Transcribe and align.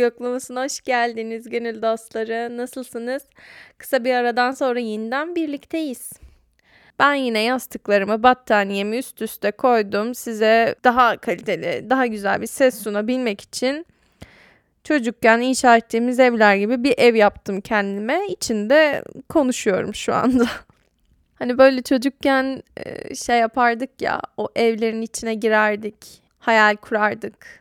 Yoklaması'na 0.00 0.64
hoş 0.64 0.80
geldiniz 0.80 1.48
gönül 1.48 1.82
dostları. 1.82 2.56
Nasılsınız? 2.56 3.22
Kısa 3.78 4.04
bir 4.04 4.14
aradan 4.14 4.50
sonra 4.50 4.80
yeniden 4.80 5.36
birlikteyiz. 5.36 6.12
Ben 6.98 7.14
yine 7.14 7.40
yastıklarımı, 7.40 8.22
battaniyemi 8.22 8.96
üst 8.96 9.22
üste 9.22 9.50
koydum. 9.50 10.14
Size 10.14 10.74
daha 10.84 11.16
kaliteli, 11.16 11.90
daha 11.90 12.06
güzel 12.06 12.40
bir 12.40 12.46
ses 12.46 12.82
sunabilmek 12.82 13.40
için 13.40 13.86
çocukken 14.84 15.40
inşa 15.40 15.76
ettiğimiz 15.76 16.20
evler 16.20 16.56
gibi 16.56 16.84
bir 16.84 16.94
ev 16.98 17.14
yaptım 17.14 17.60
kendime. 17.60 18.26
İçinde 18.28 19.04
konuşuyorum 19.28 19.94
şu 19.94 20.14
anda. 20.14 20.46
Hani 21.40 21.58
böyle 21.58 21.82
çocukken 21.82 22.62
e, 22.76 23.14
şey 23.14 23.38
yapardık 23.38 24.02
ya, 24.02 24.20
o 24.36 24.48
evlerin 24.56 25.02
içine 25.02 25.34
girerdik, 25.34 26.22
hayal 26.38 26.76
kurardık. 26.76 27.59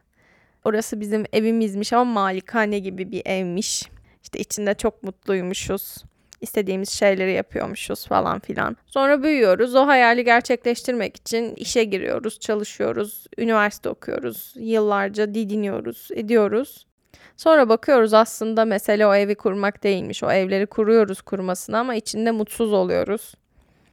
Orası 0.65 0.99
bizim 0.99 1.25
evimizmiş 1.33 1.93
ama 1.93 2.11
malikane 2.11 2.79
gibi 2.79 3.11
bir 3.11 3.21
evmiş. 3.25 3.89
İşte 4.23 4.39
içinde 4.39 4.73
çok 4.73 5.03
mutluymuşuz. 5.03 5.95
İstediğimiz 6.41 6.89
şeyleri 6.89 7.31
yapıyormuşuz 7.33 8.07
falan 8.07 8.39
filan. 8.39 8.77
Sonra 8.85 9.23
büyüyoruz. 9.23 9.75
O 9.75 9.87
hayali 9.87 10.23
gerçekleştirmek 10.23 11.17
için 11.17 11.55
işe 11.55 11.83
giriyoruz, 11.83 12.39
çalışıyoruz, 12.39 13.25
üniversite 13.37 13.89
okuyoruz, 13.89 14.53
yıllarca 14.55 15.33
didiniyoruz, 15.33 16.07
ediyoruz. 16.15 16.85
Sonra 17.37 17.69
bakıyoruz 17.69 18.13
aslında 18.13 18.65
mesele 18.65 19.07
o 19.07 19.13
evi 19.13 19.35
kurmak 19.35 19.83
değilmiş. 19.83 20.23
O 20.23 20.31
evleri 20.31 20.67
kuruyoruz 20.67 21.21
kurmasına 21.21 21.79
ama 21.79 21.95
içinde 21.95 22.31
mutsuz 22.31 22.73
oluyoruz. 22.73 23.33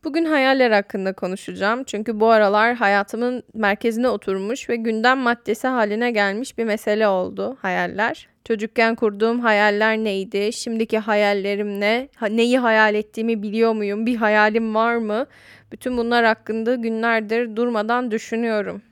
Bugün 0.07 0.25
hayaller 0.25 0.71
hakkında 0.71 1.13
konuşacağım. 1.13 1.85
Çünkü 1.85 2.21
bu 2.21 2.31
aralar 2.31 2.75
hayatımın 2.75 3.43
merkezine 3.55 4.09
oturmuş 4.09 4.69
ve 4.69 4.77
gündem 4.77 5.19
maddesi 5.19 5.67
haline 5.67 6.11
gelmiş 6.11 6.59
bir 6.59 6.65
mesele 6.65 7.09
oldu 7.09 7.57
hayaller. 7.63 8.29
Çocukken 8.45 8.95
kurduğum 8.95 9.41
hayaller 9.41 9.99
neydi? 9.99 10.53
Şimdiki 10.53 10.99
hayallerim 10.99 11.81
ne? 11.81 12.09
Neyi 12.31 12.59
hayal 12.59 12.95
ettiğimi 12.95 13.43
biliyor 13.43 13.73
muyum? 13.73 14.07
Bir 14.07 14.17
hayalim 14.17 14.75
var 14.75 14.97
mı? 14.97 15.27
Bütün 15.73 15.97
bunlar 15.97 16.25
hakkında 16.25 16.75
günlerdir 16.75 17.57
durmadan 17.57 18.11
düşünüyorum. 18.11 18.83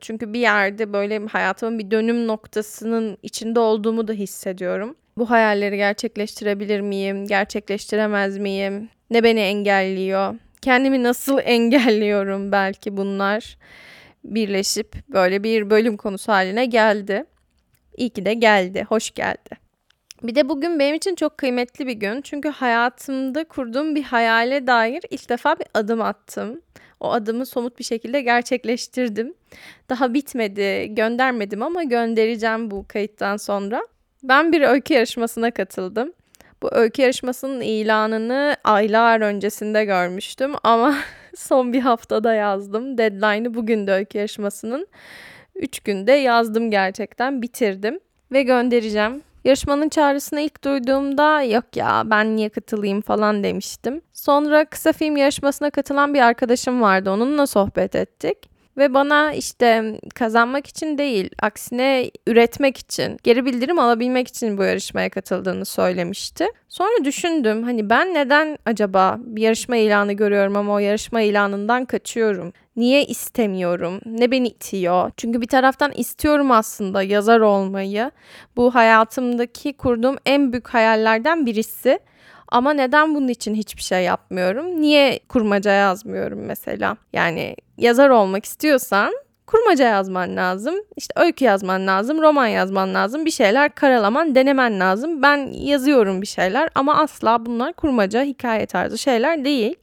Çünkü 0.00 0.32
bir 0.32 0.40
yerde 0.40 0.92
böyle 0.92 1.26
hayatımın 1.26 1.78
bir 1.78 1.90
dönüm 1.90 2.26
noktasının 2.26 3.18
içinde 3.22 3.60
olduğumu 3.60 4.08
da 4.08 4.12
hissediyorum. 4.12 4.96
Bu 5.18 5.30
hayalleri 5.30 5.76
gerçekleştirebilir 5.76 6.80
miyim? 6.80 7.26
Gerçekleştiremez 7.26 8.38
miyim? 8.38 8.88
Ne 9.10 9.24
beni 9.24 9.40
engelliyor? 9.40 10.34
Kendimi 10.62 11.02
nasıl 11.02 11.38
engelliyorum 11.44 12.52
belki 12.52 12.96
bunlar 12.96 13.56
birleşip 14.24 14.96
böyle 15.08 15.42
bir 15.44 15.70
bölüm 15.70 15.96
konusu 15.96 16.32
haline 16.32 16.66
geldi. 16.66 17.24
İyi 17.96 18.10
ki 18.10 18.24
de 18.24 18.34
geldi, 18.34 18.86
hoş 18.88 19.10
geldi. 19.10 19.50
Bir 20.22 20.34
de 20.34 20.48
bugün 20.48 20.78
benim 20.78 20.94
için 20.94 21.14
çok 21.14 21.38
kıymetli 21.38 21.86
bir 21.86 21.92
gün. 21.92 22.20
Çünkü 22.22 22.48
hayatımda 22.48 23.44
kurduğum 23.44 23.94
bir 23.94 24.02
hayale 24.02 24.66
dair 24.66 25.02
ilk 25.10 25.28
defa 25.28 25.58
bir 25.58 25.66
adım 25.74 26.02
attım. 26.02 26.60
O 27.00 27.12
adımı 27.12 27.46
somut 27.46 27.78
bir 27.78 27.84
şekilde 27.84 28.20
gerçekleştirdim. 28.20 29.34
Daha 29.88 30.14
bitmedi, 30.14 30.94
göndermedim 30.94 31.62
ama 31.62 31.84
göndereceğim 31.84 32.70
bu 32.70 32.84
kayıttan 32.88 33.36
sonra. 33.36 33.86
Ben 34.22 34.52
bir 34.52 34.60
öykü 34.60 34.94
yarışmasına 34.94 35.50
katıldım. 35.50 36.12
Bu 36.62 36.68
öykü 36.72 37.02
yarışmasının 37.02 37.60
ilanını 37.60 38.56
aylar 38.64 39.20
öncesinde 39.20 39.84
görmüştüm 39.84 40.52
ama 40.62 40.94
son 41.36 41.72
bir 41.72 41.80
haftada 41.80 42.34
yazdım. 42.34 42.98
Deadline'ı 42.98 43.54
bugün 43.54 43.86
de 43.86 43.92
öykü 43.92 44.18
yarışmasının. 44.18 44.86
3 45.54 45.80
günde 45.80 46.12
yazdım 46.12 46.70
gerçekten, 46.70 47.42
bitirdim 47.42 48.00
ve 48.32 48.42
göndereceğim. 48.42 49.22
Yarışmanın 49.44 49.88
çağrısını 49.88 50.40
ilk 50.40 50.64
duyduğumda 50.64 51.42
yok 51.42 51.76
ya 51.76 52.02
ben 52.06 52.36
niye 52.36 52.48
katılayım 52.48 53.00
falan 53.00 53.44
demiştim. 53.44 54.00
Sonra 54.12 54.64
kısa 54.64 54.92
film 54.92 55.16
yarışmasına 55.16 55.70
katılan 55.70 56.14
bir 56.14 56.20
arkadaşım 56.20 56.82
vardı. 56.82 57.10
Onunla 57.10 57.46
sohbet 57.46 57.94
ettik. 57.94 58.51
Ve 58.76 58.94
bana 58.94 59.32
işte 59.32 59.98
kazanmak 60.14 60.66
için 60.66 60.98
değil, 60.98 61.30
aksine 61.42 62.10
üretmek 62.26 62.78
için, 62.78 63.18
geri 63.22 63.44
bildirim 63.44 63.78
alabilmek 63.78 64.28
için 64.28 64.58
bu 64.58 64.64
yarışmaya 64.64 65.10
katıldığını 65.10 65.64
söylemişti. 65.64 66.46
Sonra 66.68 67.04
düşündüm 67.04 67.62
hani 67.62 67.90
ben 67.90 68.14
neden 68.14 68.58
acaba 68.66 69.16
bir 69.18 69.42
yarışma 69.42 69.76
ilanı 69.76 70.12
görüyorum 70.12 70.56
ama 70.56 70.74
o 70.74 70.78
yarışma 70.78 71.20
ilanından 71.20 71.84
kaçıyorum? 71.84 72.52
Niye 72.76 73.04
istemiyorum? 73.04 74.00
Ne 74.06 74.30
beni 74.30 74.48
itiyor? 74.48 75.10
Çünkü 75.16 75.40
bir 75.40 75.46
taraftan 75.46 75.92
istiyorum 75.92 76.50
aslında 76.50 77.02
yazar 77.02 77.40
olmayı. 77.40 78.10
Bu 78.56 78.74
hayatımdaki 78.74 79.72
kurduğum 79.72 80.16
en 80.26 80.52
büyük 80.52 80.68
hayallerden 80.68 81.46
birisi. 81.46 81.98
Ama 82.52 82.72
neden 82.72 83.14
bunun 83.14 83.28
için 83.28 83.54
hiçbir 83.54 83.82
şey 83.82 84.04
yapmıyorum? 84.04 84.80
Niye 84.80 85.20
kurmaca 85.28 85.72
yazmıyorum 85.72 86.38
mesela? 86.46 86.96
Yani 87.12 87.56
yazar 87.78 88.10
olmak 88.10 88.44
istiyorsan 88.44 89.12
kurmaca 89.46 89.84
yazman 89.88 90.36
lazım. 90.36 90.74
İşte 90.96 91.14
öykü 91.16 91.44
yazman 91.44 91.86
lazım, 91.86 92.22
roman 92.22 92.46
yazman 92.46 92.94
lazım. 92.94 93.24
Bir 93.24 93.30
şeyler 93.30 93.74
karalaman, 93.74 94.34
denemen 94.34 94.80
lazım. 94.80 95.22
Ben 95.22 95.52
yazıyorum 95.52 96.22
bir 96.22 96.26
şeyler 96.26 96.68
ama 96.74 96.98
asla 96.98 97.46
bunlar 97.46 97.72
kurmaca, 97.72 98.22
hikaye 98.22 98.66
tarzı 98.66 98.98
şeyler 98.98 99.44
değil. 99.44 99.76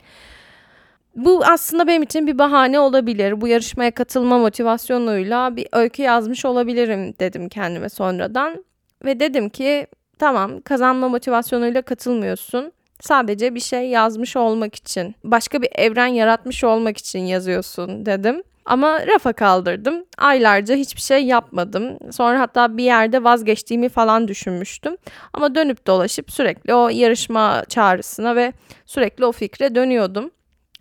Bu 1.15 1.45
aslında 1.45 1.87
benim 1.87 2.03
için 2.03 2.27
bir 2.27 2.37
bahane 2.37 2.79
olabilir. 2.79 3.41
Bu 3.41 3.47
yarışmaya 3.47 3.91
katılma 3.91 4.37
motivasyonuyla 4.37 5.55
bir 5.55 5.67
öykü 5.71 6.01
yazmış 6.01 6.45
olabilirim 6.45 7.13
dedim 7.19 7.49
kendime 7.49 7.89
sonradan. 7.89 8.65
Ve 9.05 9.19
dedim 9.19 9.49
ki 9.49 9.87
tamam 10.19 10.61
kazanma 10.61 11.09
motivasyonuyla 11.09 11.81
katılmıyorsun. 11.81 12.71
Sadece 13.01 13.55
bir 13.55 13.59
şey 13.59 13.89
yazmış 13.89 14.35
olmak 14.35 14.75
için, 14.75 15.15
başka 15.23 15.61
bir 15.61 15.69
evren 15.75 16.07
yaratmış 16.07 16.63
olmak 16.63 16.97
için 16.97 17.19
yazıyorsun 17.19 18.05
dedim. 18.05 18.43
Ama 18.65 19.07
rafa 19.07 19.33
kaldırdım. 19.33 20.05
Aylarca 20.17 20.75
hiçbir 20.75 21.01
şey 21.01 21.25
yapmadım. 21.25 21.97
Sonra 22.11 22.39
hatta 22.39 22.77
bir 22.77 22.83
yerde 22.83 23.23
vazgeçtiğimi 23.23 23.89
falan 23.89 24.27
düşünmüştüm. 24.27 24.97
Ama 25.33 25.55
dönüp 25.55 25.87
dolaşıp 25.87 26.31
sürekli 26.31 26.73
o 26.73 26.89
yarışma 26.89 27.63
çağrısına 27.69 28.35
ve 28.35 28.53
sürekli 28.85 29.25
o 29.25 29.31
fikre 29.31 29.75
dönüyordum. 29.75 30.31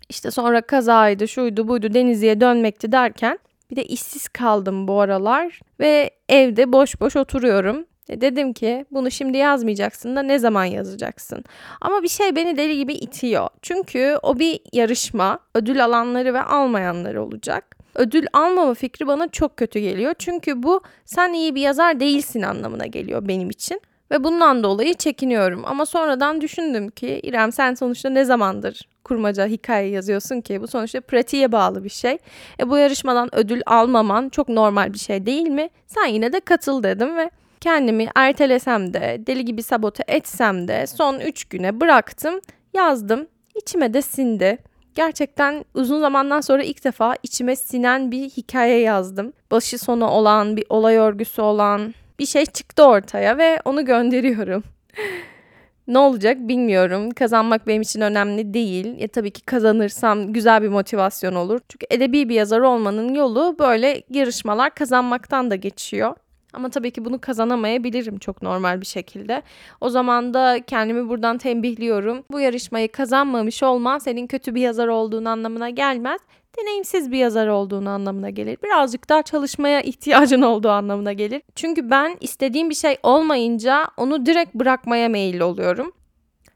İşte 0.09 0.31
sonra 0.31 0.61
kazaydı, 0.61 1.27
şuydu, 1.27 1.67
buydu, 1.67 1.93
Denizli'ye 1.93 2.41
dönmekti 2.41 2.91
derken 2.91 3.39
bir 3.71 3.75
de 3.75 3.83
işsiz 3.83 4.27
kaldım 4.27 4.87
bu 4.87 5.01
aralar 5.01 5.59
ve 5.79 6.09
evde 6.29 6.71
boş 6.73 7.01
boş 7.01 7.15
oturuyorum. 7.15 7.85
E 8.09 8.21
dedim 8.21 8.53
ki 8.53 8.85
bunu 8.91 9.11
şimdi 9.11 9.37
yazmayacaksın 9.37 10.15
da 10.15 10.21
ne 10.21 10.39
zaman 10.39 10.65
yazacaksın? 10.65 11.43
Ama 11.81 12.03
bir 12.03 12.07
şey 12.07 12.35
beni 12.35 12.57
deli 12.57 12.77
gibi 12.77 12.93
itiyor. 12.93 13.49
Çünkü 13.61 14.17
o 14.23 14.39
bir 14.39 14.59
yarışma. 14.73 15.39
Ödül 15.55 15.85
alanları 15.85 16.33
ve 16.33 16.41
almayanları 16.41 17.23
olacak. 17.23 17.75
Ödül 17.95 18.25
almama 18.33 18.73
fikri 18.73 19.07
bana 19.07 19.27
çok 19.27 19.57
kötü 19.57 19.79
geliyor. 19.79 20.13
Çünkü 20.19 20.63
bu 20.63 20.81
sen 21.05 21.33
iyi 21.33 21.55
bir 21.55 21.61
yazar 21.61 21.99
değilsin 21.99 22.41
anlamına 22.41 22.85
geliyor 22.85 23.27
benim 23.27 23.49
için. 23.49 23.81
Ve 24.11 24.23
bundan 24.23 24.63
dolayı 24.63 24.93
çekiniyorum. 24.93 25.63
Ama 25.65 25.85
sonradan 25.85 26.41
düşündüm 26.41 26.89
ki 26.89 27.19
İrem 27.23 27.51
sen 27.51 27.73
sonuçta 27.73 28.09
ne 28.09 28.25
zamandır 28.25 28.87
kurmaca 29.03 29.47
hikaye 29.47 29.89
yazıyorsun 29.89 30.41
ki? 30.41 30.61
Bu 30.61 30.67
sonuçta 30.67 31.01
pratiğe 31.01 31.51
bağlı 31.51 31.83
bir 31.83 31.89
şey. 31.89 32.17
E 32.59 32.69
bu 32.69 32.77
yarışmadan 32.77 33.35
ödül 33.35 33.61
almaman 33.65 34.29
çok 34.29 34.49
normal 34.49 34.93
bir 34.93 34.99
şey 34.99 35.25
değil 35.25 35.47
mi? 35.47 35.69
Sen 35.87 36.05
yine 36.05 36.33
de 36.33 36.39
katıl 36.39 36.83
dedim 36.83 37.17
ve 37.17 37.31
kendimi 37.61 38.07
ertelesem 38.15 38.93
de, 38.93 39.23
deli 39.27 39.45
gibi 39.45 39.63
sabote 39.63 40.03
etsem 40.07 40.67
de 40.67 40.87
son 40.87 41.19
3 41.19 41.45
güne 41.45 41.81
bıraktım, 41.81 42.39
yazdım. 42.73 43.27
İçime 43.55 43.93
de 43.93 44.01
sindi. 44.01 44.57
Gerçekten 44.95 45.65
uzun 45.73 45.99
zamandan 45.99 46.41
sonra 46.41 46.63
ilk 46.63 46.83
defa 46.83 47.15
içime 47.23 47.55
sinen 47.55 48.11
bir 48.11 48.29
hikaye 48.29 48.79
yazdım. 48.79 49.33
Başı 49.51 49.79
sonu 49.79 50.07
olan, 50.07 50.57
bir 50.57 50.65
olay 50.69 50.95
örgüsü 50.97 51.41
olan 51.41 51.93
bir 52.19 52.25
şey 52.25 52.45
çıktı 52.45 52.83
ortaya 52.83 53.37
ve 53.37 53.59
onu 53.65 53.85
gönderiyorum. 53.85 54.63
ne 55.87 55.97
olacak 55.97 56.37
bilmiyorum. 56.37 57.11
Kazanmak 57.11 57.67
benim 57.67 57.81
için 57.81 58.01
önemli 58.01 58.53
değil. 58.53 58.99
Ya 58.99 59.07
tabii 59.07 59.31
ki 59.31 59.41
kazanırsam 59.41 60.33
güzel 60.33 60.61
bir 60.61 60.67
motivasyon 60.67 61.35
olur. 61.35 61.59
Çünkü 61.69 61.85
edebi 61.89 62.29
bir 62.29 62.35
yazar 62.35 62.59
olmanın 62.59 63.13
yolu 63.13 63.55
böyle 63.59 64.03
yarışmalar 64.09 64.75
kazanmaktan 64.75 65.51
da 65.51 65.55
geçiyor. 65.55 66.15
Ama 66.53 66.69
tabii 66.69 66.91
ki 66.91 67.05
bunu 67.05 67.21
kazanamayabilirim 67.21 68.19
çok 68.19 68.41
normal 68.41 68.81
bir 68.81 68.85
şekilde. 68.85 69.41
O 69.81 69.89
zaman 69.89 70.33
da 70.33 70.59
kendimi 70.67 71.09
buradan 71.09 71.37
tembihliyorum. 71.37 72.23
Bu 72.31 72.39
yarışmayı 72.39 72.91
kazanmamış 72.91 73.63
olman 73.63 73.97
senin 73.97 74.27
kötü 74.27 74.55
bir 74.55 74.61
yazar 74.61 74.87
olduğun 74.87 75.25
anlamına 75.25 75.69
gelmez. 75.69 76.19
Deneyimsiz 76.59 77.11
bir 77.11 77.17
yazar 77.17 77.47
olduğun 77.47 77.85
anlamına 77.85 78.29
gelir. 78.29 78.57
Birazcık 78.63 79.09
daha 79.09 79.23
çalışmaya 79.23 79.81
ihtiyacın 79.81 80.41
olduğu 80.41 80.69
anlamına 80.69 81.13
gelir. 81.13 81.41
Çünkü 81.55 81.89
ben 81.89 82.17
istediğim 82.21 82.69
bir 82.69 82.75
şey 82.75 82.97
olmayınca 83.03 83.87
onu 83.97 84.25
direkt 84.25 84.55
bırakmaya 84.55 85.09
meyilli 85.09 85.43
oluyorum. 85.43 85.91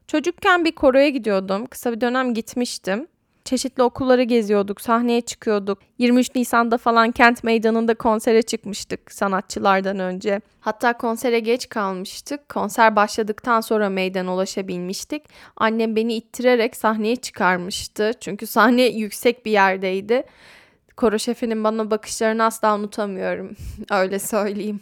Çocukken 0.06 0.64
bir 0.64 0.72
koroya 0.72 1.08
gidiyordum. 1.08 1.66
Kısa 1.66 1.92
bir 1.92 2.00
dönem 2.00 2.34
gitmiştim. 2.34 3.06
Çeşitli 3.44 3.82
okulları 3.82 4.22
geziyorduk, 4.22 4.80
sahneye 4.80 5.20
çıkıyorduk. 5.20 5.78
23 5.98 6.34
Nisan'da 6.34 6.78
falan 6.78 7.10
kent 7.10 7.44
meydanında 7.44 7.94
konsere 7.94 8.42
çıkmıştık 8.42 9.12
sanatçılardan 9.12 9.98
önce. 9.98 10.40
Hatta 10.60 10.92
konsere 10.98 11.40
geç 11.40 11.68
kalmıştık. 11.68 12.48
Konser 12.48 12.96
başladıktan 12.96 13.60
sonra 13.60 13.88
meydana 13.88 14.34
ulaşabilmiştik. 14.34 15.22
Annem 15.56 15.96
beni 15.96 16.14
ittirerek 16.14 16.76
sahneye 16.76 17.16
çıkarmıştı. 17.16 18.10
Çünkü 18.20 18.46
sahne 18.46 18.82
yüksek 18.82 19.46
bir 19.46 19.50
yerdeydi. 19.50 20.22
Koro 20.96 21.18
şefinin 21.18 21.64
bana 21.64 21.90
bakışlarını 21.90 22.44
asla 22.44 22.76
unutamıyorum. 22.76 23.56
Öyle 23.90 24.18
söyleyeyim 24.18 24.80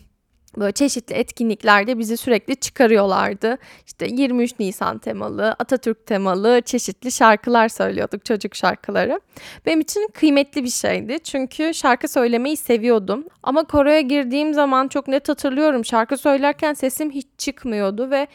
böyle 0.57 0.73
çeşitli 0.73 1.15
etkinliklerde 1.15 1.99
bizi 1.99 2.17
sürekli 2.17 2.57
çıkarıyorlardı. 2.57 3.59
İşte 3.87 4.07
23 4.07 4.59
Nisan 4.59 4.99
temalı, 4.99 5.57
Atatürk 5.59 6.07
temalı 6.07 6.63
çeşitli 6.65 7.13
şarkılar 7.13 7.69
söylüyorduk, 7.69 8.25
çocuk 8.25 8.55
şarkıları. 8.55 9.21
Benim 9.67 9.81
için 9.81 10.09
kıymetli 10.15 10.65
bir 10.65 10.71
şeydi 10.71 11.19
çünkü 11.25 11.75
şarkı 11.75 12.09
söylemeyi 12.09 12.57
seviyordum. 12.57 13.25
Ama 13.43 13.65
koroya 13.65 14.01
girdiğim 14.01 14.55
zaman 14.55 14.89
çok 14.89 15.09
net 15.09 15.29
hatırlıyorum 15.29 15.85
şarkı 15.85 16.17
söylerken 16.17 16.75
sesim 16.75 17.11
hiç 17.11 17.27
çıkmıyordu 17.39 18.11
ve 18.11 18.27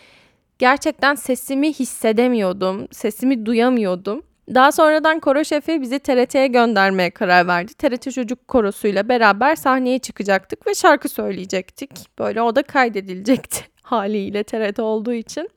gerçekten 0.59 1.15
sesimi 1.15 1.73
hissedemiyordum, 1.73 2.87
sesimi 2.91 3.45
duyamıyordum. 3.45 4.23
Daha 4.55 4.71
sonradan 4.71 5.19
koro 5.19 5.45
şefi 5.45 5.81
bizi 5.81 5.99
TRT'ye 5.99 6.47
göndermeye 6.47 7.09
karar 7.09 7.47
verdi. 7.47 7.73
TRT 7.73 8.11
Çocuk 8.11 8.47
Korosu'yla 8.47 9.09
beraber 9.09 9.55
sahneye 9.55 9.99
çıkacaktık 9.99 10.67
ve 10.67 10.75
şarkı 10.75 11.09
söyleyecektik. 11.09 12.19
Böyle 12.19 12.41
o 12.41 12.55
da 12.55 12.63
kaydedilecekti 12.63 13.65
haliyle 13.81 14.43
TRT 14.43 14.79
olduğu 14.79 15.13
için. 15.13 15.49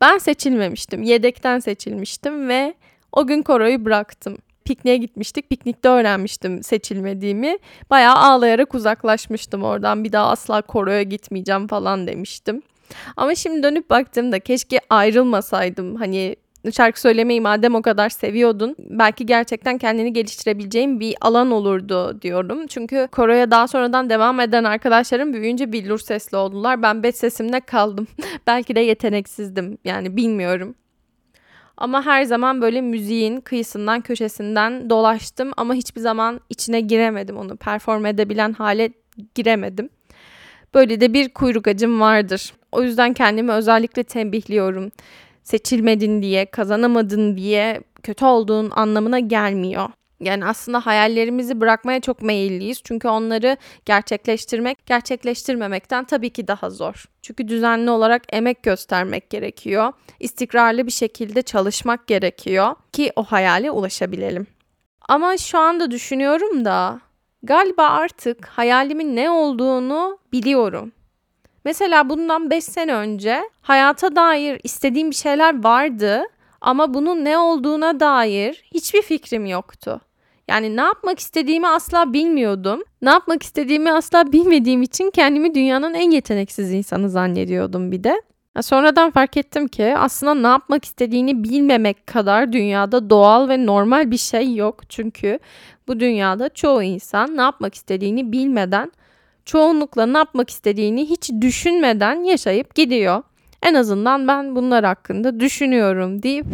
Ben 0.00 0.18
seçilmemiştim. 0.18 1.02
Yedekten 1.02 1.58
seçilmiştim 1.58 2.48
ve 2.48 2.74
o 3.12 3.26
gün 3.26 3.42
koroyu 3.42 3.84
bıraktım. 3.84 4.38
Pikniğe 4.64 4.96
gitmiştik. 4.96 5.50
Piknikte 5.50 5.88
öğrenmiştim 5.88 6.62
seçilmediğimi. 6.62 7.58
Bayağı 7.90 8.14
ağlayarak 8.14 8.74
uzaklaşmıştım 8.74 9.62
oradan. 9.62 10.04
Bir 10.04 10.12
daha 10.12 10.30
asla 10.30 10.62
koroya 10.62 11.02
gitmeyeceğim 11.02 11.66
falan 11.66 12.06
demiştim. 12.06 12.62
Ama 13.16 13.34
şimdi 13.34 13.62
dönüp 13.62 13.90
baktığımda 13.90 14.40
keşke 14.40 14.80
ayrılmasaydım. 14.90 15.94
Hani 15.94 16.36
şarkı 16.72 17.00
söylemeyi 17.00 17.40
madem 17.40 17.74
o 17.74 17.82
kadar 17.82 18.08
seviyordun 18.08 18.76
belki 18.78 19.26
gerçekten 19.26 19.78
kendini 19.78 20.12
geliştirebileceğin 20.12 21.00
bir 21.00 21.14
alan 21.20 21.50
olurdu 21.50 22.22
diyorum. 22.22 22.66
Çünkü 22.66 23.08
koroya 23.12 23.50
daha 23.50 23.68
sonradan 23.68 24.10
devam 24.10 24.40
eden 24.40 24.64
arkadaşlarım 24.64 25.32
büyüyünce 25.32 25.72
billur 25.72 25.98
sesli 25.98 26.36
oldular. 26.36 26.82
Ben 26.82 27.02
bet 27.02 27.18
sesimle 27.18 27.60
kaldım. 27.60 28.06
belki 28.46 28.76
de 28.76 28.80
yeteneksizdim 28.80 29.78
yani 29.84 30.16
bilmiyorum. 30.16 30.74
Ama 31.76 32.06
her 32.06 32.24
zaman 32.24 32.62
böyle 32.62 32.80
müziğin 32.80 33.40
kıyısından 33.40 34.00
köşesinden 34.00 34.90
dolaştım 34.90 35.50
ama 35.56 35.74
hiçbir 35.74 36.00
zaman 36.00 36.40
içine 36.50 36.80
giremedim 36.80 37.36
onu 37.36 37.56
perform 37.56 38.06
edebilen 38.06 38.52
hale 38.52 38.90
giremedim. 39.34 39.88
Böyle 40.74 41.00
de 41.00 41.12
bir 41.12 41.28
kuyruk 41.28 41.68
acım 41.68 42.00
vardır. 42.00 42.54
O 42.72 42.82
yüzden 42.82 43.12
kendimi 43.12 43.52
özellikle 43.52 44.04
tembihliyorum 44.04 44.90
seçilmedin 45.46 46.22
diye, 46.22 46.46
kazanamadın 46.46 47.36
diye 47.36 47.80
kötü 48.02 48.24
olduğun 48.24 48.70
anlamına 48.70 49.18
gelmiyor. 49.18 49.88
Yani 50.20 50.44
aslında 50.44 50.86
hayallerimizi 50.86 51.60
bırakmaya 51.60 52.00
çok 52.00 52.22
meyilliyiz. 52.22 52.80
Çünkü 52.84 53.08
onları 53.08 53.56
gerçekleştirmek, 53.84 54.86
gerçekleştirmemekten 54.86 56.04
tabii 56.04 56.30
ki 56.30 56.48
daha 56.48 56.70
zor. 56.70 57.04
Çünkü 57.22 57.48
düzenli 57.48 57.90
olarak 57.90 58.22
emek 58.32 58.62
göstermek 58.62 59.30
gerekiyor. 59.30 59.92
İstikrarlı 60.20 60.86
bir 60.86 60.92
şekilde 60.92 61.42
çalışmak 61.42 62.06
gerekiyor 62.06 62.74
ki 62.92 63.12
o 63.16 63.24
hayale 63.24 63.70
ulaşabilelim. 63.70 64.46
Ama 65.08 65.36
şu 65.36 65.58
anda 65.58 65.90
düşünüyorum 65.90 66.64
da 66.64 67.00
galiba 67.42 67.88
artık 67.88 68.46
hayalimin 68.46 69.16
ne 69.16 69.30
olduğunu 69.30 70.18
biliyorum. 70.32 70.92
Mesela 71.66 72.08
bundan 72.08 72.50
5 72.50 72.64
sene 72.64 72.94
önce 72.94 73.50
hayata 73.62 74.16
dair 74.16 74.60
istediğim 74.64 75.10
bir 75.10 75.14
şeyler 75.14 75.62
vardı 75.62 76.22
ama 76.60 76.94
bunun 76.94 77.24
ne 77.24 77.38
olduğuna 77.38 78.00
dair 78.00 78.64
hiçbir 78.74 79.02
fikrim 79.02 79.46
yoktu. 79.46 80.00
Yani 80.48 80.76
ne 80.76 80.80
yapmak 80.80 81.18
istediğimi 81.18 81.68
asla 81.68 82.12
bilmiyordum. 82.12 82.82
Ne 83.02 83.10
yapmak 83.10 83.42
istediğimi 83.42 83.92
asla 83.92 84.32
bilmediğim 84.32 84.82
için 84.82 85.10
kendimi 85.10 85.54
dünyanın 85.54 85.94
en 85.94 86.10
yeteneksiz 86.10 86.72
insanı 86.72 87.10
zannediyordum 87.10 87.92
bir 87.92 88.04
de. 88.04 88.22
Sonradan 88.60 89.10
fark 89.10 89.36
ettim 89.36 89.68
ki 89.68 89.94
aslında 89.96 90.34
ne 90.34 90.46
yapmak 90.46 90.84
istediğini 90.84 91.44
bilmemek 91.44 92.06
kadar 92.06 92.52
dünyada 92.52 93.10
doğal 93.10 93.48
ve 93.48 93.66
normal 93.66 94.10
bir 94.10 94.18
şey 94.18 94.54
yok. 94.54 94.80
Çünkü 94.88 95.38
bu 95.88 96.00
dünyada 96.00 96.48
çoğu 96.48 96.82
insan 96.82 97.36
ne 97.36 97.42
yapmak 97.42 97.74
istediğini 97.74 98.32
bilmeden 98.32 98.92
çoğunlukla 99.46 100.06
ne 100.06 100.18
yapmak 100.18 100.50
istediğini 100.50 101.08
hiç 101.08 101.30
düşünmeden 101.40 102.24
yaşayıp 102.24 102.74
gidiyor. 102.74 103.22
En 103.62 103.74
azından 103.74 104.28
ben 104.28 104.56
bunlar 104.56 104.84
hakkında 104.84 105.40
düşünüyorum 105.40 106.22
deyip 106.22 106.46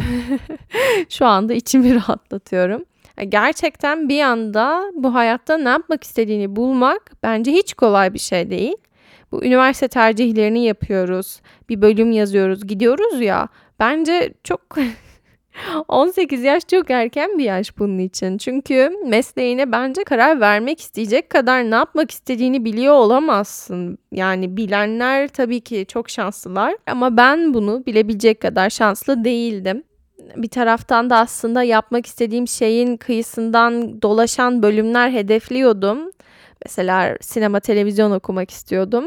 şu 1.09 1.25
anda 1.25 1.53
içimi 1.53 1.95
rahatlatıyorum. 1.95 2.85
Gerçekten 3.29 4.09
bir 4.09 4.21
anda 4.21 4.91
bu 4.95 5.13
hayatta 5.13 5.57
ne 5.57 5.69
yapmak 5.69 6.03
istediğini 6.03 6.55
bulmak 6.55 7.11
bence 7.23 7.51
hiç 7.51 7.73
kolay 7.73 8.13
bir 8.13 8.19
şey 8.19 8.49
değil. 8.49 8.75
Bu 9.31 9.45
üniversite 9.45 9.87
tercihlerini 9.87 10.65
yapıyoruz. 10.65 11.41
Bir 11.69 11.81
bölüm 11.81 12.11
yazıyoruz, 12.11 12.67
gidiyoruz 12.67 13.21
ya. 13.21 13.47
Bence 13.79 14.33
çok 14.43 14.61
18 15.87 16.43
yaş 16.43 16.63
çok 16.67 16.91
erken 16.91 17.37
bir 17.37 17.43
yaş 17.43 17.79
bunun 17.79 17.99
için. 17.99 18.37
Çünkü 18.37 18.91
mesleğine 19.05 19.71
bence 19.71 20.03
karar 20.03 20.39
vermek 20.39 20.79
isteyecek 20.79 21.29
kadar 21.29 21.71
ne 21.71 21.75
yapmak 21.75 22.11
istediğini 22.11 22.65
biliyor 22.65 22.93
olamazsın. 22.93 23.97
Yani 24.11 24.57
bilenler 24.57 25.27
tabii 25.27 25.61
ki 25.61 25.85
çok 25.87 26.09
şanslılar 26.09 26.75
ama 26.87 27.17
ben 27.17 27.53
bunu 27.53 27.83
bilebilecek 27.85 28.41
kadar 28.41 28.69
şanslı 28.69 29.23
değildim. 29.23 29.83
Bir 30.35 30.49
taraftan 30.49 31.09
da 31.09 31.17
aslında 31.17 31.63
yapmak 31.63 32.05
istediğim 32.05 32.47
şeyin 32.47 32.97
kıyısından 32.97 34.01
dolaşan 34.01 34.63
bölümler 34.63 35.11
hedefliyordum. 35.11 36.11
Mesela 36.65 37.17
sinema 37.21 37.59
televizyon 37.59 38.11
okumak 38.11 38.51
istiyordum. 38.51 39.05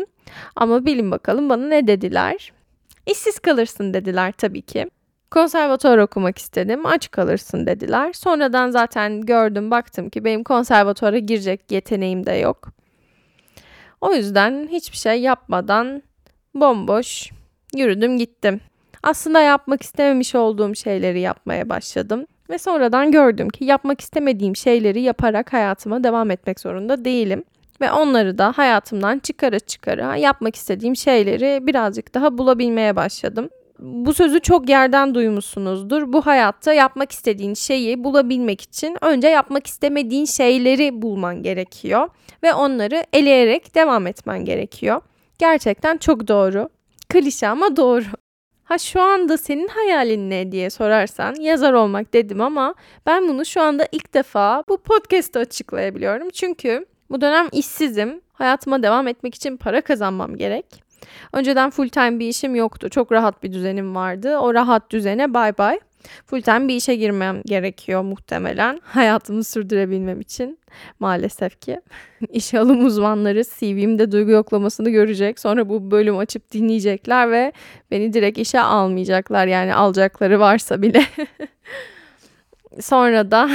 Ama 0.56 0.86
bilin 0.86 1.10
bakalım 1.10 1.48
bana 1.48 1.66
ne 1.66 1.86
dediler? 1.86 2.52
İşsiz 3.06 3.38
kalırsın 3.38 3.94
dediler 3.94 4.32
tabii 4.32 4.62
ki. 4.62 4.86
Konservatuvar 5.30 5.98
okumak 5.98 6.38
istedim. 6.38 6.86
Aç 6.86 7.10
kalırsın 7.10 7.66
dediler. 7.66 8.12
Sonradan 8.12 8.70
zaten 8.70 9.20
gördüm 9.20 9.70
baktım 9.70 10.10
ki 10.10 10.24
benim 10.24 10.44
konservatuvara 10.44 11.18
girecek 11.18 11.72
yeteneğim 11.72 12.26
de 12.26 12.32
yok. 12.32 12.68
O 14.00 14.12
yüzden 14.12 14.68
hiçbir 14.70 14.96
şey 14.96 15.20
yapmadan 15.20 16.02
bomboş 16.54 17.30
yürüdüm 17.76 18.18
gittim. 18.18 18.60
Aslında 19.02 19.40
yapmak 19.40 19.82
istememiş 19.82 20.34
olduğum 20.34 20.74
şeyleri 20.74 21.20
yapmaya 21.20 21.68
başladım. 21.68 22.26
Ve 22.50 22.58
sonradan 22.58 23.10
gördüm 23.10 23.48
ki 23.48 23.64
yapmak 23.64 24.00
istemediğim 24.00 24.56
şeyleri 24.56 25.00
yaparak 25.00 25.52
hayatıma 25.52 26.04
devam 26.04 26.30
etmek 26.30 26.60
zorunda 26.60 27.04
değilim. 27.04 27.44
Ve 27.80 27.92
onları 27.92 28.38
da 28.38 28.52
hayatımdan 28.56 29.18
çıkara 29.18 29.58
çıkara 29.58 30.16
yapmak 30.16 30.56
istediğim 30.56 30.96
şeyleri 30.96 31.66
birazcık 31.66 32.14
daha 32.14 32.38
bulabilmeye 32.38 32.96
başladım 32.96 33.48
bu 33.78 34.14
sözü 34.14 34.40
çok 34.40 34.68
yerden 34.68 35.14
duymuşsunuzdur. 35.14 36.12
Bu 36.12 36.26
hayatta 36.26 36.72
yapmak 36.72 37.12
istediğin 37.12 37.54
şeyi 37.54 38.04
bulabilmek 38.04 38.60
için 38.60 38.96
önce 39.00 39.28
yapmak 39.28 39.66
istemediğin 39.66 40.24
şeyleri 40.24 41.02
bulman 41.02 41.42
gerekiyor 41.42 42.08
ve 42.42 42.54
onları 42.54 43.04
eleyerek 43.12 43.74
devam 43.74 44.06
etmen 44.06 44.44
gerekiyor. 44.44 45.00
Gerçekten 45.38 45.96
çok 45.96 46.28
doğru. 46.28 46.68
Klişe 47.08 47.48
ama 47.48 47.76
doğru. 47.76 48.04
Ha 48.64 48.78
şu 48.78 49.02
anda 49.02 49.38
senin 49.38 49.68
hayalin 49.68 50.30
ne 50.30 50.52
diye 50.52 50.70
sorarsan 50.70 51.34
yazar 51.34 51.72
olmak 51.72 52.14
dedim 52.14 52.40
ama 52.40 52.74
ben 53.06 53.28
bunu 53.28 53.44
şu 53.44 53.62
anda 53.62 53.88
ilk 53.92 54.14
defa 54.14 54.64
bu 54.68 54.76
podcast'ta 54.76 55.40
açıklayabiliyorum. 55.40 56.30
Çünkü 56.30 56.86
bu 57.10 57.20
dönem 57.20 57.48
işsizim. 57.52 58.20
Hayatıma 58.32 58.82
devam 58.82 59.08
etmek 59.08 59.34
için 59.34 59.56
para 59.56 59.80
kazanmam 59.80 60.36
gerek. 60.36 60.85
Önceden 61.32 61.70
full 61.70 61.88
time 61.88 62.18
bir 62.18 62.28
işim 62.28 62.54
yoktu. 62.54 62.88
Çok 62.88 63.12
rahat 63.12 63.42
bir 63.42 63.52
düzenim 63.52 63.94
vardı. 63.94 64.38
O 64.38 64.54
rahat 64.54 64.90
düzene 64.90 65.34
bay 65.34 65.58
bay. 65.58 65.78
Full 66.26 66.40
time 66.40 66.68
bir 66.68 66.76
işe 66.76 66.94
girmem 66.94 67.42
gerekiyor 67.46 68.02
muhtemelen. 68.02 68.80
Hayatımı 68.84 69.44
sürdürebilmem 69.44 70.20
için 70.20 70.58
maalesef 71.00 71.60
ki. 71.60 71.80
İş 72.28 72.54
alım 72.54 72.86
uzmanları 72.86 73.42
CV'mde 73.44 74.12
duygu 74.12 74.30
yoklamasını 74.30 74.90
görecek. 74.90 75.40
Sonra 75.40 75.68
bu 75.68 75.90
bölüm 75.90 76.18
açıp 76.18 76.52
dinleyecekler 76.52 77.30
ve 77.30 77.52
beni 77.90 78.12
direkt 78.12 78.38
işe 78.38 78.60
almayacaklar. 78.60 79.46
Yani 79.46 79.74
alacakları 79.74 80.40
varsa 80.40 80.82
bile. 80.82 81.02
Sonra 82.80 83.30
da 83.30 83.50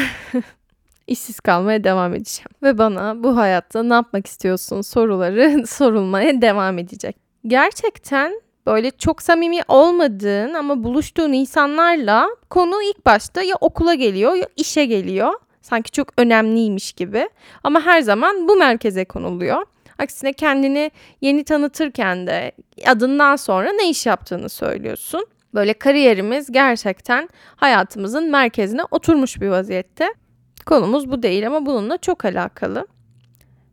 işsiz 1.08 1.40
kalmaya 1.40 1.84
devam 1.84 2.14
edeceğim. 2.14 2.50
Ve 2.64 2.78
bana 2.78 3.24
bu 3.24 3.38
hayatta 3.38 3.84
ne 3.84 3.94
yapmak 3.94 4.28
istiyorsun 4.28 4.82
soruları 4.82 5.68
sorulmaya 5.68 6.42
devam 6.42 6.80
edecek. 6.80 7.31
Gerçekten 7.48 8.42
böyle 8.66 8.92
çok 8.92 9.22
samimi 9.22 9.62
olmadığın 9.68 10.54
ama 10.54 10.84
buluştuğun 10.84 11.34
insanlarla 11.34 12.28
konu 12.50 12.84
ilk 12.84 13.06
başta 13.06 13.42
ya 13.42 13.56
okula 13.62 13.94
geliyor 13.94 14.34
ya 14.34 14.48
işe 14.56 14.86
geliyor. 14.86 15.34
Sanki 15.62 15.92
çok 15.92 16.08
önemliymiş 16.18 16.94
gibi. 16.94 17.30
Ama 17.64 17.86
her 17.86 18.02
zaman 18.02 18.48
bu 18.48 18.56
merkeze 18.56 19.06
konuluyor. 19.06 19.66
Aksine 20.00 20.34
kendini 20.34 20.92
yeni 21.22 21.44
tanıtırken 21.44 22.28
de 22.28 22.52
adından 22.88 23.36
sonra 23.36 23.72
ne 23.72 23.90
iş 23.90 24.06
yaptığını 24.06 24.50
söylüyorsun. 24.50 25.26
Böyle 25.54 25.74
kariyerimiz 25.74 26.52
gerçekten 26.52 27.30
hayatımızın 27.56 28.32
merkezine 28.32 28.82
oturmuş 28.92 29.42
bir 29.42 29.50
vaziyette. 29.50 30.14
Konumuz 30.66 31.12
bu 31.12 31.24
değil 31.24 31.48
ama 31.48 31.66
bununla 31.66 31.98
çok 31.98 32.26
alakalı. 32.26 32.88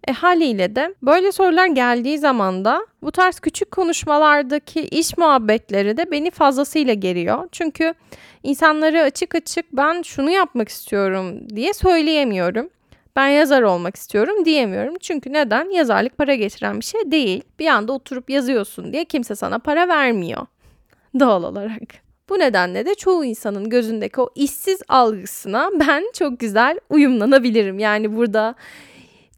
E 0.09 0.13
haliyle 0.13 0.77
de 0.77 0.95
böyle 1.03 1.33
sorular 1.33 1.67
geldiği 1.67 2.19
zaman 2.19 2.65
da 2.65 2.87
bu 3.03 3.13
tarz 3.13 3.41
küçük 3.41 3.71
konuşmalardaki 3.71 4.81
iş 4.81 5.19
muhabbetleri 5.19 5.97
de 5.97 6.11
beni 6.11 6.31
fazlasıyla 6.31 6.95
geriyor. 6.95 7.49
Çünkü 7.53 7.95
insanları 8.43 9.03
açık 9.03 9.35
açık 9.35 9.67
ben 9.73 10.03
şunu 10.03 10.31
yapmak 10.31 10.69
istiyorum 10.69 11.49
diye 11.49 11.75
söyleyemiyorum. 11.75 12.71
Ben 13.17 13.29
yazar 13.29 13.63
olmak 13.63 13.97
istiyorum 13.97 14.45
diyemiyorum. 14.45 14.95
Çünkü 15.01 15.33
neden? 15.33 15.71
Yazarlık 15.71 16.19
para 16.19 16.35
getiren 16.35 16.81
bir 16.81 16.85
şey 16.85 17.01
değil. 17.11 17.43
Bir 17.59 17.67
anda 17.67 17.93
oturup 17.93 18.31
yazıyorsun 18.31 18.93
diye 18.93 19.05
kimse 19.05 19.37
sana 19.37 19.59
para 19.59 19.89
vermiyor. 19.89 20.47
Doğal 21.21 21.43
olarak. 21.43 22.09
Bu 22.29 22.39
nedenle 22.39 22.87
de 22.87 22.95
çoğu 22.95 23.25
insanın 23.25 23.69
gözündeki 23.69 24.21
o 24.21 24.31
işsiz 24.35 24.81
algısına 24.89 25.71
ben 25.81 26.05
çok 26.15 26.41
güzel 26.41 26.79
uyumlanabilirim. 26.91 27.79
Yani 27.79 28.17
burada 28.17 28.55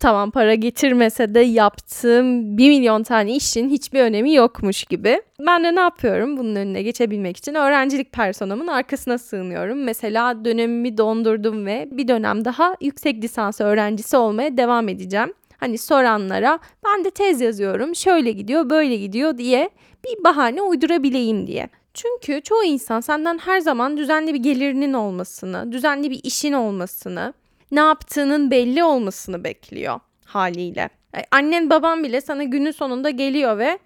tamam 0.01 0.31
para 0.31 0.55
getirmese 0.55 1.35
de 1.35 1.41
yaptığım 1.41 2.59
bir 2.59 2.69
milyon 2.69 3.03
tane 3.03 3.37
işin 3.37 3.69
hiçbir 3.71 4.01
önemi 4.01 4.35
yokmuş 4.35 4.85
gibi. 4.85 5.23
Ben 5.47 5.65
de 5.65 5.75
ne 5.75 5.81
yapıyorum 5.81 6.37
bunun 6.37 6.55
önüne 6.55 6.83
geçebilmek 6.83 7.37
için 7.37 7.55
öğrencilik 7.55 8.13
personamın 8.13 8.67
arkasına 8.67 9.19
sığınıyorum. 9.19 9.85
Mesela 9.85 10.45
dönemimi 10.45 10.99
dondurdum 10.99 11.67
ve 11.67 11.89
bir 11.91 12.09
dönem 12.09 12.45
daha 12.45 12.77
yüksek 12.81 13.25
lisans 13.25 13.61
öğrencisi 13.61 14.17
olmaya 14.17 14.57
devam 14.57 14.89
edeceğim. 14.89 15.33
Hani 15.57 15.79
soranlara 15.79 16.59
ben 16.85 17.05
de 17.05 17.11
tez 17.11 17.41
yazıyorum 17.41 17.97
şöyle 17.97 18.33
gidiyor 18.33 18.71
böyle 18.71 18.97
gidiyor 18.97 19.39
diye 19.39 19.71
bir 20.05 20.25
bahane 20.25 20.63
uydurabileyim 20.63 21.47
diye. 21.47 21.69
Çünkü 21.95 22.41
çoğu 22.43 22.65
insan 22.65 23.01
senden 23.01 23.39
her 23.39 23.61
zaman 23.61 23.97
düzenli 23.97 24.35
bir 24.35 24.39
gelirinin 24.39 24.93
olmasını, 24.93 25.73
düzenli 25.73 26.11
bir 26.11 26.21
işin 26.23 26.53
olmasını, 26.53 27.35
ne 27.71 27.81
yaptığının 27.81 28.51
belli 28.51 28.85
olmasını 28.85 29.45
bekliyor 29.45 30.01
haliyle. 30.25 30.91
Yani 31.15 31.25
annen 31.31 31.71
baban 31.71 32.05
bile 32.05 32.21
sana 32.21 32.45
günün 32.45 32.71
sonunda 32.71 33.11
geliyor 33.11 33.59
ve 33.59 33.79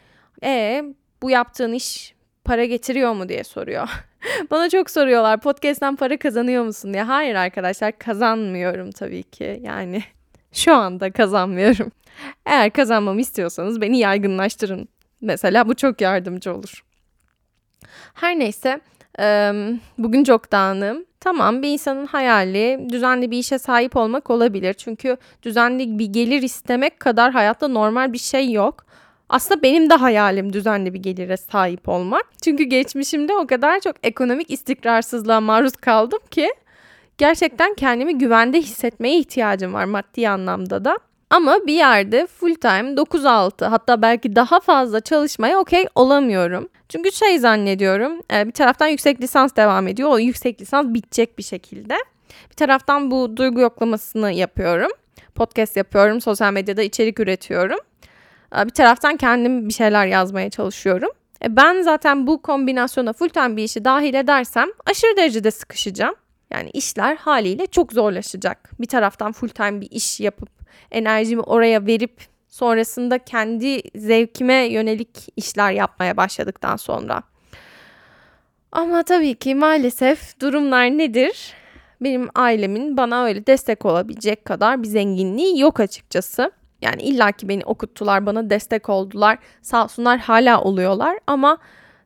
e 0.43 0.85
bu 1.23 1.31
yaptığın 1.31 1.73
iş 1.73 2.15
para 2.45 2.65
getiriyor 2.65 3.13
mu 3.13 3.29
diye 3.29 3.45
soruyor. 3.45 3.89
Bana 4.51 4.71
çok 4.71 4.91
soruyorlar 4.91 5.41
podcast'ten 5.41 5.97
para 5.97 6.17
kazanıyor 6.17 6.65
musun 6.65 6.93
diye. 6.93 7.03
Hayır 7.03 7.35
arkadaşlar 7.35 7.99
kazanmıyorum 7.99 8.91
tabii 8.91 9.23
ki. 9.23 9.61
Yani 9.63 10.03
şu 10.53 10.75
anda 10.75 11.13
kazanmıyorum. 11.13 11.93
Eğer 12.47 12.71
kazanmamı 12.71 13.21
istiyorsanız 13.21 13.81
beni 13.81 13.99
yaygınlaştırın. 13.99 14.89
Mesela 15.21 15.69
bu 15.69 15.75
çok 15.75 16.01
yardımcı 16.01 16.55
olur. 16.55 16.85
Her 18.15 18.39
neyse 18.39 18.81
bugün 19.99 20.25
çok 20.25 20.53
dağınım. 20.53 21.05
Tamam 21.21 21.63
bir 21.63 21.69
insanın 21.69 22.07
hayali 22.07 22.87
düzenli 22.93 23.31
bir 23.31 23.39
işe 23.39 23.59
sahip 23.59 23.97
olmak 23.97 24.31
olabilir. 24.31 24.75
Çünkü 24.75 25.17
düzenli 25.43 25.99
bir 25.99 26.07
gelir 26.07 26.43
istemek 26.43 27.01
kadar 27.01 27.33
hayatta 27.33 27.69
normal 27.69 28.13
bir 28.13 28.19
şey 28.19 28.51
yok. 28.53 28.85
Aslında 29.29 29.63
benim 29.63 29.91
de 29.91 29.95
hayalim 29.95 30.53
düzenli 30.53 30.95
bir 30.95 31.03
gelire 31.03 31.37
sahip 31.37 31.89
olmak. 31.89 32.25
Çünkü 32.45 32.65
geçmişimde 32.65 33.35
o 33.35 33.47
kadar 33.47 33.81
çok 33.81 33.97
ekonomik 34.03 34.51
istikrarsızlığa 34.51 35.41
maruz 35.41 35.77
kaldım 35.77 36.21
ki 36.31 36.55
gerçekten 37.19 37.75
kendimi 37.75 38.19
güvende 38.19 38.59
hissetmeye 38.59 39.19
ihtiyacım 39.19 39.75
var 39.75 39.85
maddi 39.85 40.29
anlamda 40.29 40.85
da. 40.85 40.99
Ama 41.35 41.67
bir 41.67 41.75
yerde 41.75 42.27
full 42.27 42.55
time 42.55 42.91
9-6 42.91 43.65
hatta 43.65 44.03
belki 44.03 44.37
daha 44.37 44.61
fazla 44.61 45.01
çalışmaya 45.01 45.59
okey 45.59 45.87
olamıyorum. 45.95 46.69
Çünkü 46.89 47.13
şey 47.13 47.39
zannediyorum 47.39 48.21
e, 48.33 48.47
bir 48.47 48.53
taraftan 48.53 48.87
yüksek 48.87 49.21
lisans 49.21 49.57
devam 49.57 49.89
ediyor. 49.89 50.11
O 50.11 50.19
yüksek 50.19 50.61
lisans 50.61 50.87
bitecek 50.89 51.39
bir 51.39 51.43
şekilde. 51.43 51.95
Bir 52.51 52.57
taraftan 52.57 53.11
bu 53.11 53.37
duygu 53.37 53.61
yoklamasını 53.61 54.33
yapıyorum. 54.33 54.91
Podcast 55.35 55.77
yapıyorum. 55.77 56.21
Sosyal 56.21 56.53
medyada 56.53 56.83
içerik 56.83 57.21
üretiyorum. 57.21 57.79
E, 58.59 58.67
bir 58.67 58.75
taraftan 58.75 59.17
kendim 59.17 59.69
bir 59.69 59.75
şeyler 59.75 60.07
yazmaya 60.07 60.51
çalışıyorum. 60.51 61.11
E, 61.45 61.57
ben 61.57 61.83
zaten 61.83 62.27
bu 62.27 62.43
kombinasyona 62.43 63.13
full 63.13 63.29
time 63.29 63.57
bir 63.57 63.65
işi 63.65 63.85
dahil 63.85 64.15
edersem 64.15 64.69
aşırı 64.87 65.17
derecede 65.17 65.51
sıkışacağım. 65.51 66.15
Yani 66.51 66.71
işler 66.71 67.17
haliyle 67.17 67.67
çok 67.67 67.93
zorlaşacak. 67.93 68.71
Bir 68.81 68.87
taraftan 68.87 69.33
full 69.33 69.49
time 69.49 69.81
bir 69.81 69.91
iş 69.91 70.21
yapıp 70.21 70.64
enerjimi 70.91 71.43
oraya 71.43 71.87
verip 71.87 72.21
sonrasında 72.49 73.19
kendi 73.19 73.81
zevkime 73.99 74.55
yönelik 74.55 75.29
işler 75.37 75.73
yapmaya 75.73 76.17
başladıktan 76.17 76.77
sonra. 76.77 77.23
Ama 78.73 79.03
tabii 79.03 79.35
ki 79.35 79.55
maalesef 79.55 80.41
durumlar 80.41 80.85
nedir? 80.85 81.55
Benim 82.01 82.29
ailemin 82.35 82.97
bana 82.97 83.25
öyle 83.25 83.47
destek 83.47 83.85
olabilecek 83.85 84.45
kadar 84.45 84.83
bir 84.83 84.89
zenginliği 84.89 85.61
yok 85.61 85.81
açıkçası. 85.81 86.51
Yani 86.83 87.03
illaki 87.03 87.49
beni 87.49 87.65
okuttular, 87.65 88.27
bana 88.27 88.51
destek 88.51 88.89
oldular. 88.89 89.39
Sağ 89.63 89.85
olsunlar 89.85 90.19
hala 90.19 90.61
oluyorlar 90.63 91.19
ama 91.27 91.59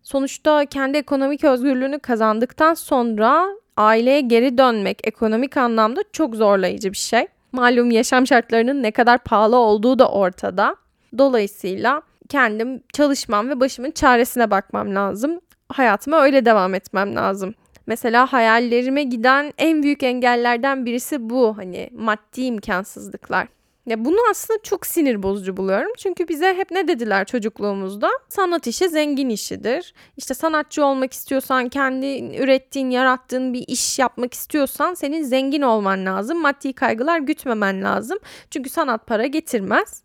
sonuçta 0.02 0.66
kendi 0.66 0.98
ekonomik 0.98 1.44
özgürlüğünü 1.44 1.98
kazandıktan 1.98 2.74
sonra 2.74 3.48
aileye 3.76 4.20
geri 4.20 4.58
dönmek 4.58 5.06
ekonomik 5.06 5.56
anlamda 5.56 6.00
çok 6.12 6.34
zorlayıcı 6.34 6.92
bir 6.92 6.96
şey. 6.96 7.26
Malum 7.52 7.90
yaşam 7.90 8.26
şartlarının 8.26 8.82
ne 8.82 8.90
kadar 8.90 9.18
pahalı 9.18 9.56
olduğu 9.56 9.98
da 9.98 10.10
ortada. 10.10 10.76
Dolayısıyla 11.18 12.02
kendim 12.28 12.82
çalışmam 12.92 13.48
ve 13.48 13.60
başımın 13.60 13.90
çaresine 13.90 14.50
bakmam 14.50 14.94
lazım. 14.94 15.40
Hayatıma 15.68 16.20
öyle 16.20 16.44
devam 16.44 16.74
etmem 16.74 17.14
lazım. 17.14 17.54
Mesela 17.86 18.32
hayallerime 18.32 19.02
giden 19.02 19.52
en 19.58 19.82
büyük 19.82 20.02
engellerden 20.02 20.86
birisi 20.86 21.30
bu 21.30 21.58
hani 21.58 21.90
maddi 21.92 22.42
imkansızlıklar. 22.42 23.48
Ya 23.88 24.04
bunu 24.04 24.16
aslında 24.30 24.62
çok 24.62 24.86
sinir 24.86 25.22
bozucu 25.22 25.56
buluyorum. 25.56 25.92
Çünkü 25.98 26.28
bize 26.28 26.54
hep 26.54 26.70
ne 26.70 26.88
dediler 26.88 27.24
çocukluğumuzda? 27.24 28.10
Sanat 28.28 28.66
işi 28.66 28.88
zengin 28.88 29.28
işidir. 29.28 29.94
İşte 30.16 30.34
sanatçı 30.34 30.84
olmak 30.84 31.12
istiyorsan, 31.12 31.68
kendi 31.68 32.36
ürettiğin, 32.36 32.90
yarattığın 32.90 33.54
bir 33.54 33.64
iş 33.68 33.98
yapmak 33.98 34.34
istiyorsan 34.34 34.94
senin 34.94 35.22
zengin 35.22 35.62
olman 35.62 36.06
lazım. 36.06 36.38
Maddi 36.38 36.72
kaygılar 36.72 37.18
gütmemen 37.18 37.82
lazım. 37.82 38.18
Çünkü 38.50 38.70
sanat 38.70 39.06
para 39.06 39.26
getirmez. 39.26 40.02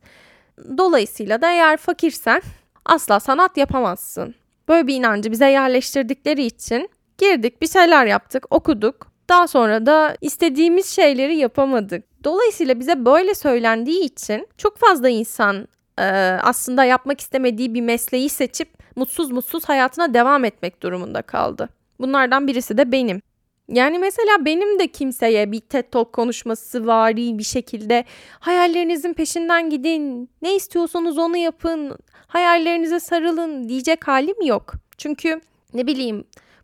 Dolayısıyla 0.77 1.41
da 1.41 1.51
eğer 1.51 1.77
fakirsen 1.77 2.41
asla 2.85 3.19
sanat 3.19 3.57
yapamazsın. 3.57 4.35
Böyle 4.67 4.87
bir 4.87 4.95
inancı 4.95 5.31
bize 5.31 5.49
yerleştirdikleri 5.49 6.43
için 6.43 6.89
girdik, 7.17 7.61
bir 7.61 7.67
şeyler 7.67 8.05
yaptık, 8.05 8.45
okuduk. 8.49 9.12
Daha 9.29 9.47
sonra 9.47 9.85
da 9.85 10.15
istediğimiz 10.21 10.87
şeyleri 10.87 11.37
yapamadık. 11.37 12.23
Dolayısıyla 12.23 12.79
bize 12.79 13.05
böyle 13.05 13.33
söylendiği 13.33 14.03
için 14.03 14.47
çok 14.57 14.77
fazla 14.77 15.09
insan 15.09 15.67
e, 15.99 16.03
aslında 16.41 16.83
yapmak 16.83 17.21
istemediği 17.21 17.73
bir 17.73 17.81
mesleği 17.81 18.29
seçip 18.29 18.69
mutsuz 18.95 19.31
mutsuz 19.31 19.69
hayatına 19.69 20.13
devam 20.13 20.45
etmek 20.45 20.83
durumunda 20.83 21.21
kaldı. 21.21 21.69
Bunlardan 21.99 22.47
birisi 22.47 22.77
de 22.77 22.91
benim. 22.91 23.21
Yani 23.67 23.99
mesela 23.99 24.45
benim 24.45 24.79
de 24.79 24.87
kimseye 24.87 25.51
bir 25.51 25.59
TED 25.59 25.91
Talk 25.91 26.13
konuşması 26.13 26.87
vari 26.87 27.37
bir 27.37 27.43
şekilde 27.43 28.05
hayallerinizin 28.39 29.13
peşinden 29.13 29.69
gidin, 29.69 30.29
ne 30.41 30.55
istiyorsanız 30.55 31.17
onu 31.17 31.37
yapın, 31.37 31.97
hayallerinize 32.27 32.99
sarılın 32.99 33.69
diyecek 33.69 34.07
halim 34.07 34.41
yok. 34.45 34.73
Çünkü 34.97 35.41
ne 35.73 35.87
bileyim 35.87 36.23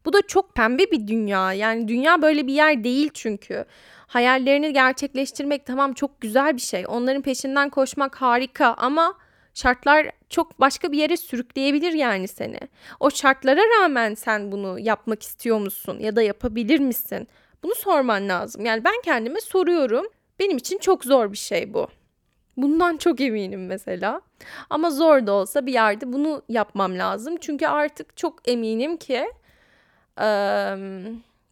bu 0.09 0.13
da 0.13 0.21
çok 0.21 0.55
pembe 0.55 0.91
bir 0.91 1.07
dünya. 1.07 1.53
Yani 1.53 1.87
dünya 1.87 2.21
böyle 2.21 2.47
bir 2.47 2.53
yer 2.53 2.83
değil 2.83 3.09
çünkü. 3.13 3.65
Hayallerini 4.07 4.73
gerçekleştirmek 4.73 5.65
tamam 5.65 5.93
çok 5.93 6.21
güzel 6.21 6.55
bir 6.55 6.61
şey. 6.61 6.83
Onların 6.87 7.21
peşinden 7.21 7.69
koşmak 7.69 8.21
harika 8.21 8.73
ama 8.77 9.13
şartlar 9.53 10.11
çok 10.29 10.59
başka 10.59 10.91
bir 10.91 10.97
yere 10.97 11.17
sürükleyebilir 11.17 11.91
yani 11.93 12.27
seni. 12.27 12.59
O 12.99 13.11
şartlara 13.11 13.61
rağmen 13.61 14.13
sen 14.13 14.51
bunu 14.51 14.79
yapmak 14.79 15.23
istiyor 15.23 15.59
musun 15.59 15.99
ya 15.99 16.15
da 16.15 16.21
yapabilir 16.21 16.79
misin? 16.79 17.27
Bunu 17.63 17.75
sorman 17.75 18.29
lazım. 18.29 18.65
Yani 18.65 18.83
ben 18.83 19.01
kendime 19.05 19.41
soruyorum. 19.41 20.05
Benim 20.39 20.57
için 20.57 20.77
çok 20.77 21.05
zor 21.05 21.31
bir 21.31 21.37
şey 21.37 21.73
bu. 21.73 21.87
Bundan 22.57 22.97
çok 22.97 23.21
eminim 23.21 23.65
mesela. 23.65 24.21
Ama 24.69 24.89
zor 24.89 25.27
da 25.27 25.31
olsa 25.31 25.65
bir 25.65 25.73
yerde 25.73 26.13
bunu 26.13 26.41
yapmam 26.49 26.97
lazım. 26.97 27.37
Çünkü 27.41 27.67
artık 27.67 28.17
çok 28.17 28.49
eminim 28.49 28.97
ki 28.97 29.25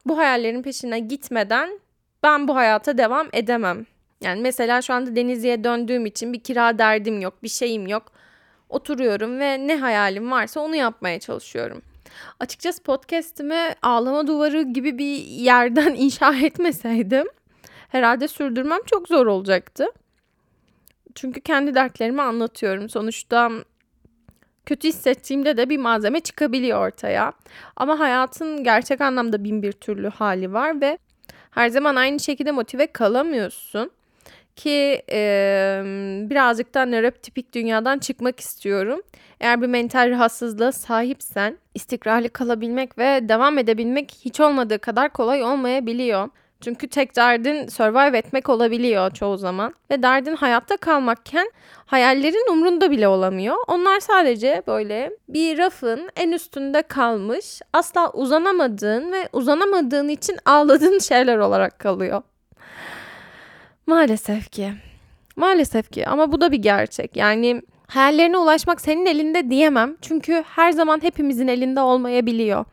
bu 0.06 0.18
hayallerin 0.18 0.64
peşine 0.64 1.00
gitmeden 1.00 1.80
ben 2.24 2.48
bu 2.48 2.56
hayata 2.56 2.98
devam 2.98 3.28
edemem. 3.34 3.86
Yani 4.22 4.42
mesela 4.42 4.82
şu 4.82 4.94
anda 4.94 5.16
Denizli'ye 5.16 5.64
döndüğüm 5.64 6.06
için 6.06 6.34
bir 6.34 6.40
kira 6.40 6.78
derdim 6.78 7.22
yok, 7.22 7.44
bir 7.44 7.50
şeyim 7.50 7.88
yok. 7.88 8.12
oturuyorum 8.70 9.40
ve 9.40 9.68
ne 9.68 9.78
hayalim 9.78 10.32
varsa 10.32 10.60
onu 10.60 10.76
yapmaya 10.76 11.20
çalışıyorum. 11.20 11.82
Açıkçası 12.40 12.84
podcast'imi 12.84 13.76
ağlama 13.82 14.28
duvarı 14.28 14.62
gibi 14.62 14.98
bir 14.98 15.18
yerden 15.18 15.94
inşa 15.98 16.36
etmeseydim 16.36 17.28
herhalde 17.90 18.28
sürdürmem 18.28 18.80
çok 18.86 19.08
zor 19.08 19.26
olacaktı. 19.26 19.86
Çünkü 21.16 21.42
kendi 21.42 21.76
dertlerimi 21.76 22.22
anlatıyorum. 22.22 22.90
Sonuçta 22.90 23.52
kötü 24.68 24.88
hissettiğimde 24.88 25.58
de 25.58 25.70
bir 25.70 25.78
malzeme 25.78 26.20
çıkabiliyor 26.20 26.88
ortaya. 26.88 27.34
Ama 27.76 28.00
hayatın 28.00 28.64
gerçek 28.64 29.02
anlamda 29.02 29.44
bin 29.44 29.64
bir 29.64 29.72
türlü 29.72 30.10
hali 30.10 30.54
var 30.54 30.82
ve 30.82 30.98
her 31.52 31.70
zaman 31.70 31.96
aynı 31.96 32.20
şekilde 32.20 32.52
motive 32.52 32.88
kalamıyorsun. 32.88 33.92
Ki 34.56 35.02
e, 35.12 35.82
birazcık 36.30 36.74
da 36.74 36.86
nörotipik 36.86 37.56
dünyadan 37.56 38.00
çıkmak 38.00 38.40
istiyorum. 38.40 39.02
Eğer 39.40 39.62
bir 39.62 39.68
mental 39.68 40.10
rahatsızlığa 40.10 40.72
sahipsen 40.72 41.58
istikrarlı 41.76 42.30
kalabilmek 42.30 42.98
ve 42.98 43.30
devam 43.30 43.58
edebilmek 43.58 44.12
hiç 44.26 44.40
olmadığı 44.40 44.80
kadar 44.80 45.14
kolay 45.14 45.44
olmayabiliyor. 45.44 46.30
Çünkü 46.62 46.88
tek 46.88 47.16
derdin 47.16 47.68
survive 47.68 48.18
etmek 48.18 48.50
olabiliyor 48.50 49.12
çoğu 49.12 49.38
zaman. 49.38 49.74
Ve 49.92 50.04
derdin 50.04 50.36
hayatta 50.36 50.78
kalmakken 50.78 51.52
hayallerin 51.86 52.52
umrunda 52.52 52.92
bile 52.92 53.08
olamıyor. 53.08 53.56
Onlar 53.68 54.00
sadece 54.00 54.64
böyle 54.68 55.12
bir 55.30 55.58
rafın 55.58 56.10
en 56.16 56.32
üstünde 56.32 56.82
kalmış, 56.82 57.62
asla 57.74 58.12
uzanamadığın 58.12 59.12
ve 59.12 59.30
uzanamadığın 59.34 60.08
için 60.08 60.38
ağladığın 60.46 61.00
şeyler 61.00 61.38
olarak 61.38 61.80
kalıyor. 61.80 62.22
Maalesef 63.88 64.52
ki. 64.52 64.74
Maalesef 65.36 65.92
ki 65.92 66.08
ama 66.08 66.32
bu 66.32 66.42
da 66.42 66.52
bir 66.52 66.58
gerçek. 66.58 67.16
Yani 67.16 67.62
hayallerine 67.88 68.38
ulaşmak 68.38 68.82
senin 68.82 69.06
elinde 69.06 69.50
diyemem. 69.50 69.96
Çünkü 70.02 70.44
her 70.48 70.72
zaman 70.72 71.04
hepimizin 71.04 71.48
elinde 71.48 71.82
olmayabiliyor 71.82 72.66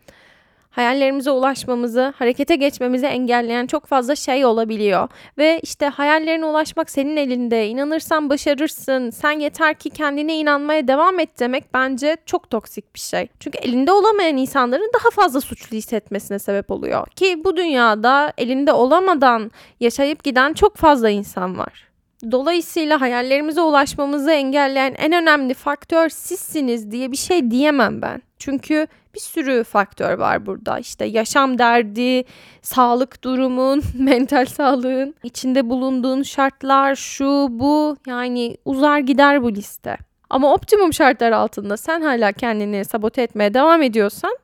hayallerimize 0.74 1.30
ulaşmamızı, 1.30 2.14
harekete 2.16 2.56
geçmemizi 2.56 3.06
engelleyen 3.06 3.66
çok 3.66 3.86
fazla 3.86 4.16
şey 4.16 4.44
olabiliyor. 4.44 5.08
Ve 5.38 5.60
işte 5.62 5.86
hayallerine 5.86 6.44
ulaşmak 6.44 6.90
senin 6.90 7.16
elinde. 7.16 7.68
İnanırsan 7.68 8.30
başarırsın. 8.30 9.10
Sen 9.10 9.32
yeter 9.32 9.74
ki 9.74 9.90
kendine 9.90 10.36
inanmaya 10.36 10.88
devam 10.88 11.20
et 11.20 11.40
demek 11.40 11.74
bence 11.74 12.16
çok 12.26 12.50
toksik 12.50 12.94
bir 12.94 13.00
şey. 13.00 13.28
Çünkü 13.40 13.58
elinde 13.58 13.92
olamayan 13.92 14.36
insanların 14.36 14.90
daha 15.00 15.10
fazla 15.10 15.40
suçlu 15.40 15.76
hissetmesine 15.76 16.38
sebep 16.38 16.70
oluyor. 16.70 17.06
Ki 17.06 17.44
bu 17.44 17.56
dünyada 17.56 18.32
elinde 18.38 18.72
olamadan 18.72 19.50
yaşayıp 19.80 20.24
giden 20.24 20.52
çok 20.52 20.76
fazla 20.76 21.10
insan 21.10 21.58
var. 21.58 21.88
Dolayısıyla 22.30 23.00
hayallerimize 23.00 23.60
ulaşmamızı 23.60 24.30
engelleyen 24.30 24.94
en 24.98 25.12
önemli 25.12 25.54
faktör 25.54 26.08
sizsiniz 26.08 26.90
diye 26.90 27.12
bir 27.12 27.16
şey 27.16 27.50
diyemem 27.50 28.02
ben. 28.02 28.22
Çünkü 28.38 28.86
bir 29.14 29.20
sürü 29.20 29.64
faktör 29.64 30.18
var 30.18 30.46
burada. 30.46 30.78
İşte 30.78 31.04
yaşam 31.04 31.58
derdi, 31.58 32.24
sağlık 32.62 33.24
durumun, 33.24 33.82
mental 33.98 34.46
sağlığın, 34.46 35.14
içinde 35.22 35.70
bulunduğun 35.70 36.22
şartlar, 36.22 36.94
şu 36.94 37.46
bu 37.50 37.96
yani 38.06 38.56
uzar 38.64 38.98
gider 38.98 39.42
bu 39.42 39.54
liste. 39.54 39.96
Ama 40.30 40.54
optimum 40.54 40.92
şartlar 40.92 41.32
altında 41.32 41.76
sen 41.76 42.00
hala 42.00 42.32
kendini 42.32 42.84
sabote 42.84 43.22
etmeye 43.22 43.54
devam 43.54 43.82
ediyorsan 43.82 44.36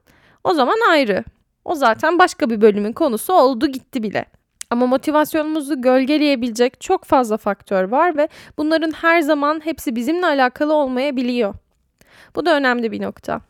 o 0.44 0.54
zaman 0.54 0.90
ayrı. 0.90 1.24
O 1.64 1.74
zaten 1.74 2.18
başka 2.18 2.50
bir 2.50 2.60
bölümün 2.60 2.92
konusu 2.92 3.32
oldu 3.32 3.66
gitti 3.66 4.02
bile. 4.02 4.24
Ama 4.70 4.86
motivasyonumuzu 4.86 5.82
gölgeleyebilecek 5.82 6.80
çok 6.80 7.04
fazla 7.04 7.36
faktör 7.36 7.84
var 7.84 8.16
ve 8.16 8.28
bunların 8.58 8.90
her 8.90 9.20
zaman 9.20 9.60
hepsi 9.64 9.96
bizimle 9.96 10.26
alakalı 10.26 10.74
olmayabiliyor. 10.74 11.54
Bu 12.34 12.46
da 12.46 12.56
önemli 12.56 12.92
bir 12.92 13.02
nokta. 13.02 13.40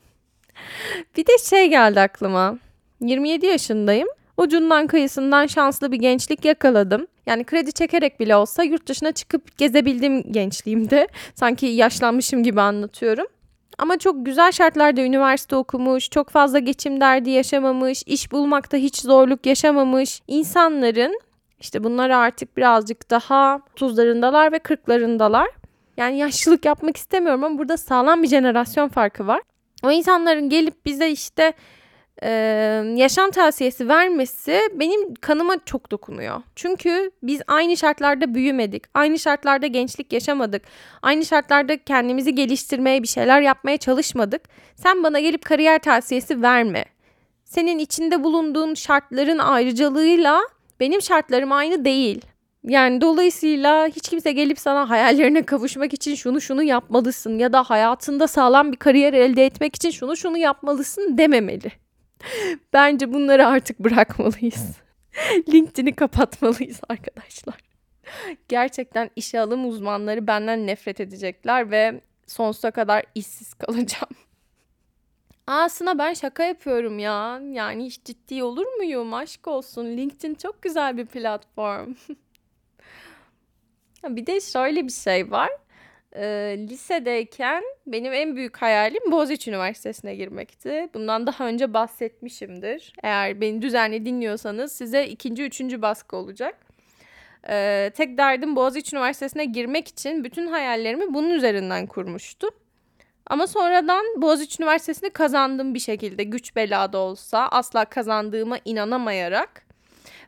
Bir 1.17 1.27
de 1.27 1.39
şey 1.39 1.71
geldi 1.71 2.01
aklıma. 2.01 2.59
27 3.01 3.47
yaşındayım. 3.47 4.09
Ucundan 4.37 4.87
kıyısından 4.87 5.47
şanslı 5.47 5.93
bir 5.93 5.97
gençlik 5.97 6.45
yakaladım. 6.45 7.07
Yani 7.27 7.45
kredi 7.45 7.73
çekerek 7.73 8.21
bile 8.21 8.37
olsa 8.37 8.63
yurt 8.63 8.89
dışına 8.89 9.13
çıkıp 9.13 9.59
gezebildim 9.59 10.33
gençliğimde. 10.33 11.09
Sanki 11.35 11.67
yaşlanmışım 11.67 12.43
gibi 12.43 12.61
anlatıyorum. 12.61 13.27
Ama 13.79 13.99
çok 13.99 14.27
güzel 14.27 14.53
şartlarda 14.53 15.01
üniversite 15.01 15.57
okumuş, 15.57 16.11
çok 16.11 16.31
fazla 16.31 16.59
geçim 16.59 17.01
derdi 17.01 17.31
yaşamamış, 17.31 18.03
iş 18.07 18.33
bulmakta 18.33 18.77
hiç 18.77 19.01
zorluk 19.01 19.47
yaşamamış 19.47 20.21
insanların 20.29 21.21
işte 21.61 21.85
bunlar 21.85 22.11
artık 22.11 22.57
birazcık 22.57 23.11
daha 23.11 23.61
tuzlarındalar 23.77 24.53
ve 24.53 24.59
kırklarındalar. 24.59 25.49
Yani 25.97 26.19
yaşlılık 26.19 26.65
yapmak 26.65 26.97
istemiyorum 26.97 27.45
ama 27.45 27.59
burada 27.59 27.77
sağlam 27.77 28.23
bir 28.23 28.29
jenerasyon 28.29 28.89
farkı 28.89 29.27
var. 29.27 29.43
O 29.83 29.91
insanların 29.91 30.49
gelip 30.49 30.87
bize 30.87 31.11
işte 31.11 31.53
e, 32.23 32.31
yaşam 32.97 33.31
tavsiyesi 33.31 33.89
vermesi 33.89 34.61
benim 34.73 35.15
kanıma 35.15 35.57
çok 35.65 35.91
dokunuyor. 35.91 36.43
Çünkü 36.57 37.11
biz 37.23 37.43
aynı 37.47 37.77
şartlarda 37.77 38.35
büyümedik. 38.35 38.83
Aynı 38.95 39.19
şartlarda 39.19 39.67
gençlik 39.67 40.13
yaşamadık. 40.13 40.63
Aynı 41.03 41.25
şartlarda 41.25 41.77
kendimizi 41.85 42.35
geliştirmeye 42.35 43.03
bir 43.03 43.09
şeyler 43.09 43.41
yapmaya 43.41 43.77
çalışmadık. 43.77 44.43
Sen 44.77 45.03
bana 45.03 45.21
gelip 45.21 45.45
kariyer 45.45 45.79
tavsiyesi 45.79 46.43
verme. 46.43 46.85
Senin 47.45 47.79
içinde 47.79 48.25
bulunduğun 48.25 48.75
şartların 48.75 49.39
ayrıcalığıyla 49.39 50.41
benim 50.81 51.03
şartlarım 51.03 51.53
aynı 51.53 51.85
değil. 51.85 52.30
Yani 52.65 53.01
dolayısıyla 53.01 53.87
hiç 53.87 54.09
kimse 54.09 54.33
gelip 54.33 54.59
sana 54.59 54.91
hayallerine 54.91 55.43
kavuşmak 55.43 55.95
için 55.95 56.15
şunu 56.15 56.41
şunu 56.41 56.63
yapmalısın 56.63 57.39
ya 57.39 57.53
da 57.53 57.63
hayatında 57.63 58.27
sağlam 58.27 58.73
bir 58.73 58.77
kariyer 58.77 59.13
elde 59.13 59.47
etmek 59.47 59.77
için 59.77 59.91
şunu 59.91 60.17
şunu 60.17 60.39
yapmalısın 60.39 61.19
dememeli. 61.19 61.73
Bence 62.73 63.13
bunları 63.13 63.47
artık 63.47 63.79
bırakmalıyız. 63.79 64.77
LinkedIn'i 65.49 65.93
kapatmalıyız 65.95 66.81
arkadaşlar. 66.89 67.61
Gerçekten 68.49 69.11
işe 69.17 69.41
alım 69.41 69.69
uzmanları 69.69 70.27
benden 70.27 70.67
nefret 70.67 71.01
edecekler 71.01 71.71
ve 71.71 72.01
sonsuza 72.27 72.71
kadar 72.71 73.05
işsiz 73.15 73.55
kalacağım. 73.55 74.11
Aslında 75.47 75.99
ben 75.99 76.15
şaka 76.15 76.43
yapıyorum 76.43 76.99
ya. 76.99 77.41
Yani 77.53 77.85
hiç 77.85 78.05
ciddi 78.05 78.43
olur 78.43 78.67
muyum? 78.67 79.15
Aşk 79.15 79.49
olsun. 79.49 79.87
LinkedIn 79.87 80.35
çok 80.35 80.63
güzel 80.63 80.97
bir 80.97 81.07
platform. 81.07 81.95
Bir 84.09 84.27
de 84.27 84.41
şöyle 84.41 84.87
bir 84.87 84.93
şey 84.93 85.31
var. 85.31 85.51
Ee, 86.17 86.57
lisedeyken 86.59 87.65
benim 87.87 88.13
en 88.13 88.37
büyük 88.37 88.57
hayalim 88.57 89.11
Boğaziçi 89.11 89.51
Üniversitesi'ne 89.51 90.15
girmekti. 90.15 90.89
Bundan 90.95 91.27
daha 91.27 91.47
önce 91.47 91.75
bahsetmişimdir. 91.75 92.93
Eğer 93.03 93.41
beni 93.41 93.63
düzenli 93.63 94.05
dinliyorsanız 94.07 94.73
size 94.73 95.07
ikinci, 95.07 95.43
üçüncü 95.43 95.83
baskı 95.83 96.17
olacak. 96.17 96.57
Ee, 97.49 97.91
tek 97.97 98.19
derdim 98.19 98.57
Boğaziçi 98.57 98.97
Üniversitesi'ne 98.97 99.45
girmek 99.45 99.89
için 99.89 100.25
bütün 100.25 100.47
hayallerimi 100.47 101.15
bunun 101.15 101.31
üzerinden 101.31 101.87
kurmuştum. 101.87 102.51
Ama 103.27 103.47
sonradan 103.47 104.05
Boğaziçi 104.17 104.63
Üniversitesi'ni 104.63 105.11
kazandım 105.11 105.75
bir 105.75 105.79
şekilde 105.79 106.25
güç 106.25 106.57
belada 106.57 106.99
olsa 106.99 107.49
asla 107.49 107.85
kazandığıma 107.85 108.59
inanamayarak 108.65 109.67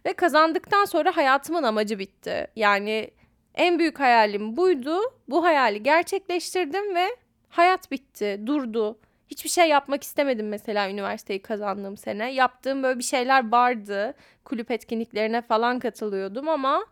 ve 0.06 0.12
kazandıktan 0.12 0.84
sonra 0.84 1.16
hayatımın 1.16 1.62
amacı 1.62 1.98
bitti. 1.98 2.46
Yani 2.56 3.10
en 3.54 3.78
büyük 3.78 4.00
hayalim 4.00 4.56
buydu. 4.56 4.98
Bu 5.28 5.44
hayali 5.44 5.82
gerçekleştirdim 5.82 6.94
ve 6.94 7.16
hayat 7.48 7.90
bitti, 7.90 8.40
durdu. 8.46 8.98
Hiçbir 9.28 9.50
şey 9.50 9.68
yapmak 9.68 10.02
istemedim 10.02 10.48
mesela 10.48 10.90
üniversiteyi 10.90 11.42
kazandığım 11.42 11.96
sene. 11.96 12.32
Yaptığım 12.32 12.82
böyle 12.82 12.98
bir 12.98 13.04
şeyler 13.04 13.52
vardı. 13.52 14.14
Kulüp 14.44 14.70
etkinliklerine 14.70 15.42
falan 15.42 15.78
katılıyordum 15.78 16.48
ama 16.48 16.84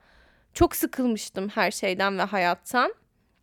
çok 0.54 0.76
sıkılmıştım 0.76 1.48
her 1.48 1.70
şeyden 1.70 2.18
ve 2.18 2.22
hayattan. 2.22 2.94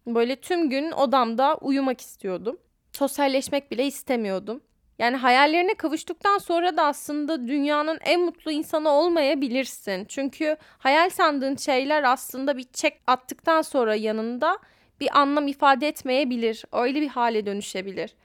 Böyle 0.08 0.36
tüm 0.36 0.70
gün 0.70 0.92
odamda 0.92 1.58
uyumak 1.58 2.02
istiyordum. 2.02 2.58
Sosyalleşmek 2.92 3.72
bile 3.72 3.86
istemiyordum. 3.86 4.62
Yani 5.00 5.18
hayallerine 5.18 5.74
kavuştuktan 5.74 6.38
sonra 6.38 6.78
da 6.78 6.86
aslında 6.86 7.48
dünyanın 7.48 8.00
en 8.06 8.22
mutlu 8.22 8.52
insanı 8.52 8.90
olmayabilirsin. 8.90 10.06
Çünkü 10.06 10.58
hayal 10.78 11.10
sandığın 11.10 11.56
şeyler 11.56 12.04
aslında 12.04 12.58
bir 12.58 12.64
çek 12.64 13.00
attıktan 13.08 13.62
sonra 13.62 13.96
yanında 13.96 14.60
bir 15.00 15.20
anlam 15.20 15.48
ifade 15.48 15.88
etmeyebilir. 15.88 16.64
Öyle 16.72 17.02
bir 17.02 17.08
hale 17.08 17.46
dönüşebilir. 17.46 18.16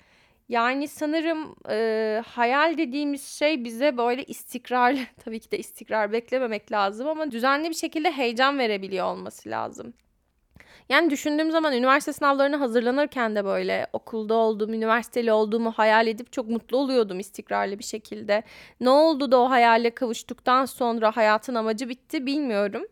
Yani 0.49 0.89
sanırım 0.89 1.55
e, 1.71 2.23
hayal 2.27 2.79
dediğimiz 2.79 3.27
şey 3.27 3.65
bize 3.65 3.97
böyle 3.97 4.25
istikrar, 4.25 4.97
tabii 5.25 5.41
ki 5.41 5.51
de 5.51 5.59
istikrar 5.59 6.13
beklememek 6.13 6.73
lazım 6.73 7.09
ama 7.09 7.31
düzenli 7.31 7.69
bir 7.71 7.75
şekilde 7.75 8.13
heyecan 8.13 8.59
verebiliyor 8.59 9.07
olması 9.07 9.51
lazım. 9.51 9.95
Yani 10.88 11.11
düşündüğüm 11.11 11.51
zaman 11.51 11.73
üniversite 11.73 12.12
sınavlarına 12.12 12.61
hazırlanırken 12.61 13.37
de 13.37 13.45
böyle 13.45 13.87
okulda 13.92 14.35
olduğum, 14.35 14.73
üniversiteli 14.73 15.33
olduğumu 15.33 15.73
hayal 15.73 16.07
edip 16.07 16.33
çok 16.33 16.49
mutlu 16.49 16.77
oluyordum 16.77 17.21
istikrarlı 17.21 17.79
bir 17.79 17.85
şekilde. 17.85 18.42
Ne 18.81 18.90
oldu 18.90 19.33
da 19.33 19.40
o 19.40 19.51
hayale 19.51 19.90
kavuştuktan 19.90 20.64
sonra 20.64 21.16
hayatın 21.16 21.55
amacı 21.55 21.88
bitti 21.88 22.27
bilmiyorum. 22.27 22.87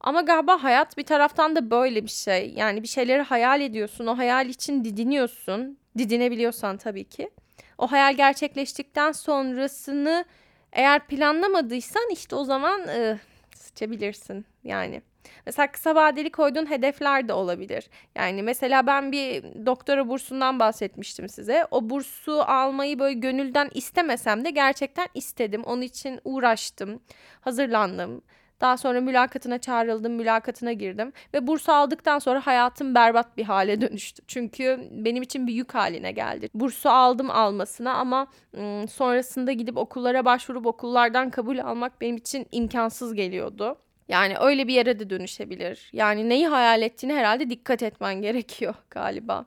Ama 0.00 0.20
galiba 0.20 0.62
hayat 0.62 0.98
bir 0.98 1.04
taraftan 1.04 1.56
da 1.56 1.70
böyle 1.70 2.04
bir 2.04 2.10
şey. 2.10 2.52
Yani 2.56 2.82
bir 2.82 2.88
şeyleri 2.88 3.22
hayal 3.22 3.60
ediyorsun. 3.60 4.06
O 4.06 4.18
hayal 4.18 4.48
için 4.48 4.84
didiniyorsun. 4.84 5.78
Didinebiliyorsan 5.98 6.76
tabii 6.76 7.04
ki. 7.04 7.30
O 7.78 7.92
hayal 7.92 8.14
gerçekleştikten 8.14 9.12
sonrasını 9.12 10.24
eğer 10.72 11.06
planlamadıysan 11.06 12.10
işte 12.12 12.36
o 12.36 12.44
zaman 12.44 12.80
ıı, 12.80 13.18
sıçabilirsin 13.54 14.44
yani. 14.64 15.02
Mesela 15.46 15.72
kısa 15.72 15.94
vadeli 15.94 16.30
koyduğun 16.30 16.70
hedefler 16.70 17.28
de 17.28 17.32
olabilir. 17.32 17.90
Yani 18.14 18.42
mesela 18.42 18.86
ben 18.86 19.12
bir 19.12 19.42
doktora 19.66 20.08
bursundan 20.08 20.58
bahsetmiştim 20.58 21.28
size. 21.28 21.66
O 21.70 21.90
bursu 21.90 22.42
almayı 22.42 22.98
böyle 22.98 23.14
gönülden 23.14 23.70
istemesem 23.74 24.44
de 24.44 24.50
gerçekten 24.50 25.08
istedim. 25.14 25.62
Onun 25.64 25.82
için 25.82 26.20
uğraştım, 26.24 27.00
hazırlandım. 27.40 28.22
Daha 28.60 28.76
sonra 28.76 29.00
mülakatına 29.00 29.58
çağrıldım, 29.58 30.12
mülakatına 30.12 30.72
girdim 30.72 31.12
ve 31.34 31.46
bursu 31.46 31.72
aldıktan 31.72 32.18
sonra 32.18 32.46
hayatım 32.46 32.94
berbat 32.94 33.36
bir 33.36 33.44
hale 33.44 33.80
dönüştü. 33.80 34.22
Çünkü 34.26 34.88
benim 34.90 35.22
için 35.22 35.46
bir 35.46 35.52
yük 35.52 35.74
haline 35.74 36.12
geldi. 36.12 36.48
Bursu 36.54 36.90
aldım 36.90 37.30
almasına 37.30 37.94
ama 37.94 38.26
ım, 38.58 38.88
sonrasında 38.88 39.52
gidip 39.52 39.76
okullara 39.76 40.24
başvurup 40.24 40.66
okullardan 40.66 41.30
kabul 41.30 41.58
almak 41.58 42.00
benim 42.00 42.16
için 42.16 42.46
imkansız 42.52 43.14
geliyordu. 43.14 43.78
Yani 44.10 44.34
öyle 44.40 44.68
bir 44.68 44.74
yere 44.74 44.98
de 44.98 45.10
dönüşebilir. 45.10 45.90
Yani 45.92 46.28
neyi 46.28 46.48
hayal 46.48 46.82
ettiğini 46.82 47.14
herhalde 47.14 47.50
dikkat 47.50 47.82
etmen 47.82 48.14
gerekiyor 48.22 48.74
galiba. 48.90 49.44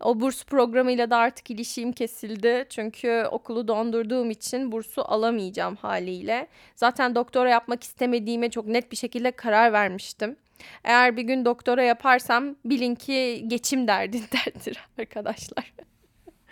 O 0.00 0.20
burs 0.20 0.44
programıyla 0.44 1.10
da 1.10 1.16
artık 1.16 1.50
ilişiğim 1.50 1.92
kesildi. 1.92 2.66
Çünkü 2.68 3.24
okulu 3.30 3.68
dondurduğum 3.68 4.30
için 4.30 4.72
bursu 4.72 5.12
alamayacağım 5.12 5.76
haliyle. 5.76 6.46
Zaten 6.76 7.14
doktora 7.14 7.50
yapmak 7.50 7.82
istemediğime 7.84 8.50
çok 8.50 8.66
net 8.66 8.92
bir 8.92 8.96
şekilde 8.96 9.30
karar 9.30 9.72
vermiştim. 9.72 10.36
Eğer 10.84 11.16
bir 11.16 11.22
gün 11.22 11.44
doktora 11.44 11.82
yaparsam 11.82 12.56
bilin 12.64 12.94
ki 12.94 13.44
geçim 13.46 13.88
derdindendir 13.88 14.88
arkadaşlar. 14.98 15.72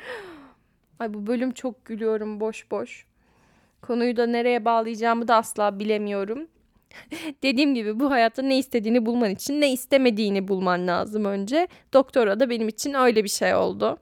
Ay 0.99 1.14
bu 1.14 1.27
bölüm 1.27 1.53
çok 1.53 1.85
gülüyorum 1.85 2.40
boş 2.40 2.71
boş. 2.71 3.07
Konuyu 3.83 4.16
da 4.16 4.27
nereye 4.27 4.64
bağlayacağımı 4.64 5.29
da 5.29 5.37
asla 5.37 5.79
bilemiyorum. 5.79 6.49
Dediğim 7.43 7.75
gibi 7.75 8.01
bu 8.01 8.11
hayatta 8.11 8.43
ne 8.43 8.59
istediğini 8.59 9.07
bulman 9.07 9.31
için 9.31 9.61
ne 9.61 9.73
istemediğini 9.73 10.49
bulman 10.49 10.87
lazım 10.87 11.25
önce. 11.25 11.69
Doktora 11.93 12.41
da 12.41 12.51
benim 12.51 12.69
için 12.69 12.95
öyle 12.95 13.25
bir 13.25 13.29
şey 13.29 13.55
oldu. 13.55 13.99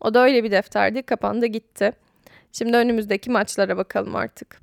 O 0.00 0.14
da 0.14 0.24
öyle 0.24 0.44
bir 0.44 0.50
defterdi, 0.50 1.02
kapandı 1.02 1.46
gitti. 1.46 1.92
Şimdi 2.52 2.76
önümüzdeki 2.76 3.30
maçlara 3.30 3.76
bakalım 3.76 4.16
artık. 4.16 4.60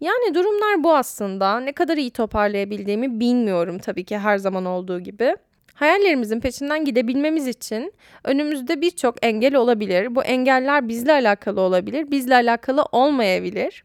Yani 0.00 0.34
durumlar 0.34 0.84
bu 0.84 0.96
aslında. 0.96 1.60
Ne 1.60 1.72
kadar 1.72 1.96
iyi 1.96 2.10
toparlayabildiğimi 2.10 3.20
bilmiyorum 3.20 3.78
tabii 3.78 4.04
ki 4.04 4.18
her 4.18 4.38
zaman 4.38 4.64
olduğu 4.64 5.00
gibi. 5.00 5.36
Hayallerimizin 5.74 6.40
peşinden 6.40 6.84
gidebilmemiz 6.84 7.46
için 7.46 7.92
önümüzde 8.24 8.80
birçok 8.80 9.24
engel 9.24 9.54
olabilir. 9.54 10.14
Bu 10.14 10.24
engeller 10.24 10.88
bizle 10.88 11.12
alakalı 11.12 11.60
olabilir, 11.60 12.10
bizle 12.10 12.34
alakalı 12.34 12.82
olmayabilir. 12.92 13.84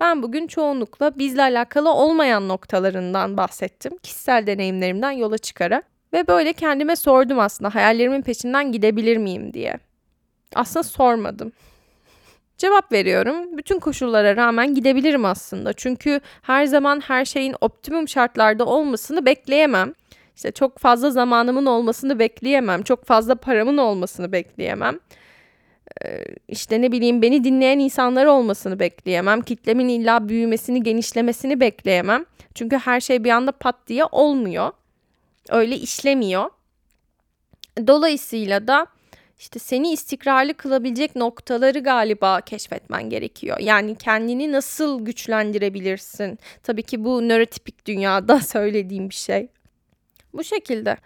Ben 0.00 0.22
bugün 0.22 0.46
çoğunlukla 0.46 1.18
bizle 1.18 1.42
alakalı 1.42 1.92
olmayan 1.92 2.48
noktalarından 2.48 3.36
bahsettim. 3.36 3.98
Kişisel 3.98 4.46
deneyimlerimden 4.46 5.10
yola 5.10 5.38
çıkarak. 5.38 5.84
Ve 6.12 6.26
böyle 6.28 6.52
kendime 6.52 6.96
sordum 6.96 7.38
aslında 7.38 7.74
hayallerimin 7.74 8.22
peşinden 8.22 8.72
gidebilir 8.72 9.16
miyim 9.16 9.52
diye. 9.52 9.78
Aslında 10.54 10.82
sormadım. 10.82 11.52
Cevap 12.58 12.92
veriyorum. 12.92 13.58
Bütün 13.58 13.78
koşullara 13.78 14.36
rağmen 14.36 14.74
gidebilirim 14.74 15.24
aslında. 15.24 15.72
Çünkü 15.72 16.20
her 16.42 16.66
zaman 16.66 17.00
her 17.00 17.24
şeyin 17.24 17.54
optimum 17.60 18.08
şartlarda 18.08 18.64
olmasını 18.66 19.26
bekleyemem. 19.26 19.92
İşte 20.36 20.52
çok 20.52 20.78
fazla 20.78 21.10
zamanımın 21.10 21.66
olmasını 21.66 22.18
bekleyemem. 22.18 22.82
Çok 22.82 23.04
fazla 23.04 23.34
paramın 23.34 23.76
olmasını 23.76 24.32
bekleyemem 24.32 24.98
işte 26.48 26.82
ne 26.82 26.92
bileyim 26.92 27.22
beni 27.22 27.44
dinleyen 27.44 27.78
insanlar 27.78 28.26
olmasını 28.26 28.78
bekleyemem. 28.78 29.40
Kitlemin 29.40 29.88
illa 29.88 30.28
büyümesini, 30.28 30.82
genişlemesini 30.82 31.60
bekleyemem. 31.60 32.24
Çünkü 32.54 32.76
her 32.76 33.00
şey 33.00 33.24
bir 33.24 33.30
anda 33.30 33.52
pat 33.52 33.76
diye 33.86 34.04
olmuyor. 34.04 34.72
Öyle 35.50 35.76
işlemiyor. 35.76 36.50
Dolayısıyla 37.86 38.68
da 38.68 38.86
işte 39.38 39.58
seni 39.58 39.92
istikrarlı 39.92 40.54
kılabilecek 40.54 41.16
noktaları 41.16 41.78
galiba 41.78 42.40
keşfetmen 42.40 43.10
gerekiyor. 43.10 43.58
Yani 43.60 43.96
kendini 43.96 44.52
nasıl 44.52 45.04
güçlendirebilirsin? 45.04 46.38
Tabii 46.62 46.82
ki 46.82 47.04
bu 47.04 47.28
nörotipik 47.28 47.86
dünyada 47.86 48.40
söylediğim 48.40 49.10
bir 49.10 49.14
şey. 49.14 49.48
Bu 50.32 50.44
şekilde. 50.44 50.96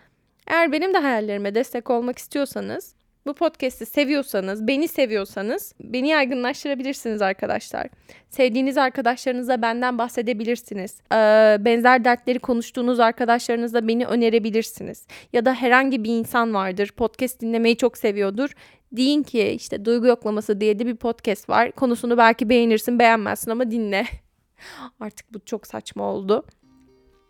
Eğer 0.46 0.72
benim 0.72 0.94
de 0.94 0.98
hayallerime 0.98 1.54
destek 1.54 1.90
olmak 1.90 2.18
istiyorsanız 2.18 2.94
bu 3.26 3.34
podcast'i 3.34 3.86
seviyorsanız, 3.86 4.66
beni 4.66 4.88
seviyorsanız 4.88 5.74
beni 5.80 6.08
yaygınlaştırabilirsiniz 6.08 7.22
arkadaşlar. 7.22 7.86
Sevdiğiniz 8.30 8.78
arkadaşlarınıza 8.78 9.62
benden 9.62 9.98
bahsedebilirsiniz. 9.98 11.00
Ee, 11.12 11.56
benzer 11.60 12.04
dertleri 12.04 12.38
konuştuğunuz 12.38 13.00
arkadaşlarınızla 13.00 13.88
beni 13.88 14.06
önerebilirsiniz. 14.06 15.06
Ya 15.32 15.44
da 15.44 15.54
herhangi 15.54 16.04
bir 16.04 16.10
insan 16.10 16.54
vardır, 16.54 16.92
podcast 16.96 17.40
dinlemeyi 17.40 17.76
çok 17.76 17.98
seviyordur. 17.98 18.50
Deyin 18.92 19.22
ki 19.22 19.48
işte 19.48 19.84
duygu 19.84 20.06
yoklaması 20.06 20.60
diye 20.60 20.78
de 20.78 20.86
bir 20.86 20.96
podcast 20.96 21.48
var. 21.48 21.72
Konusunu 21.72 22.18
belki 22.18 22.48
beğenirsin, 22.48 22.98
beğenmezsin 22.98 23.50
ama 23.50 23.70
dinle. 23.70 24.06
Artık 25.00 25.34
bu 25.34 25.44
çok 25.44 25.66
saçma 25.66 26.04
oldu. 26.04 26.44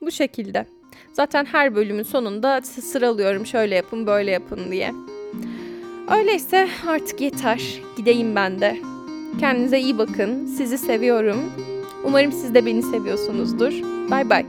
Bu 0.00 0.10
şekilde. 0.10 0.66
Zaten 1.12 1.44
her 1.44 1.74
bölümün 1.74 2.02
sonunda 2.02 2.60
sıralıyorum 2.62 3.46
şöyle 3.46 3.74
yapın 3.74 4.06
böyle 4.06 4.30
yapın 4.30 4.70
diye. 4.70 4.92
Öyleyse 6.18 6.68
artık 6.88 7.20
yeter. 7.20 7.80
Gideyim 7.96 8.34
ben 8.34 8.60
de. 8.60 8.80
Kendinize 9.40 9.78
iyi 9.80 9.98
bakın. 9.98 10.46
Sizi 10.46 10.78
seviyorum. 10.78 11.38
Umarım 12.04 12.32
siz 12.32 12.54
de 12.54 12.66
beni 12.66 12.82
seviyorsunuzdur. 12.82 13.72
Bay 14.10 14.30
bay. 14.30 14.46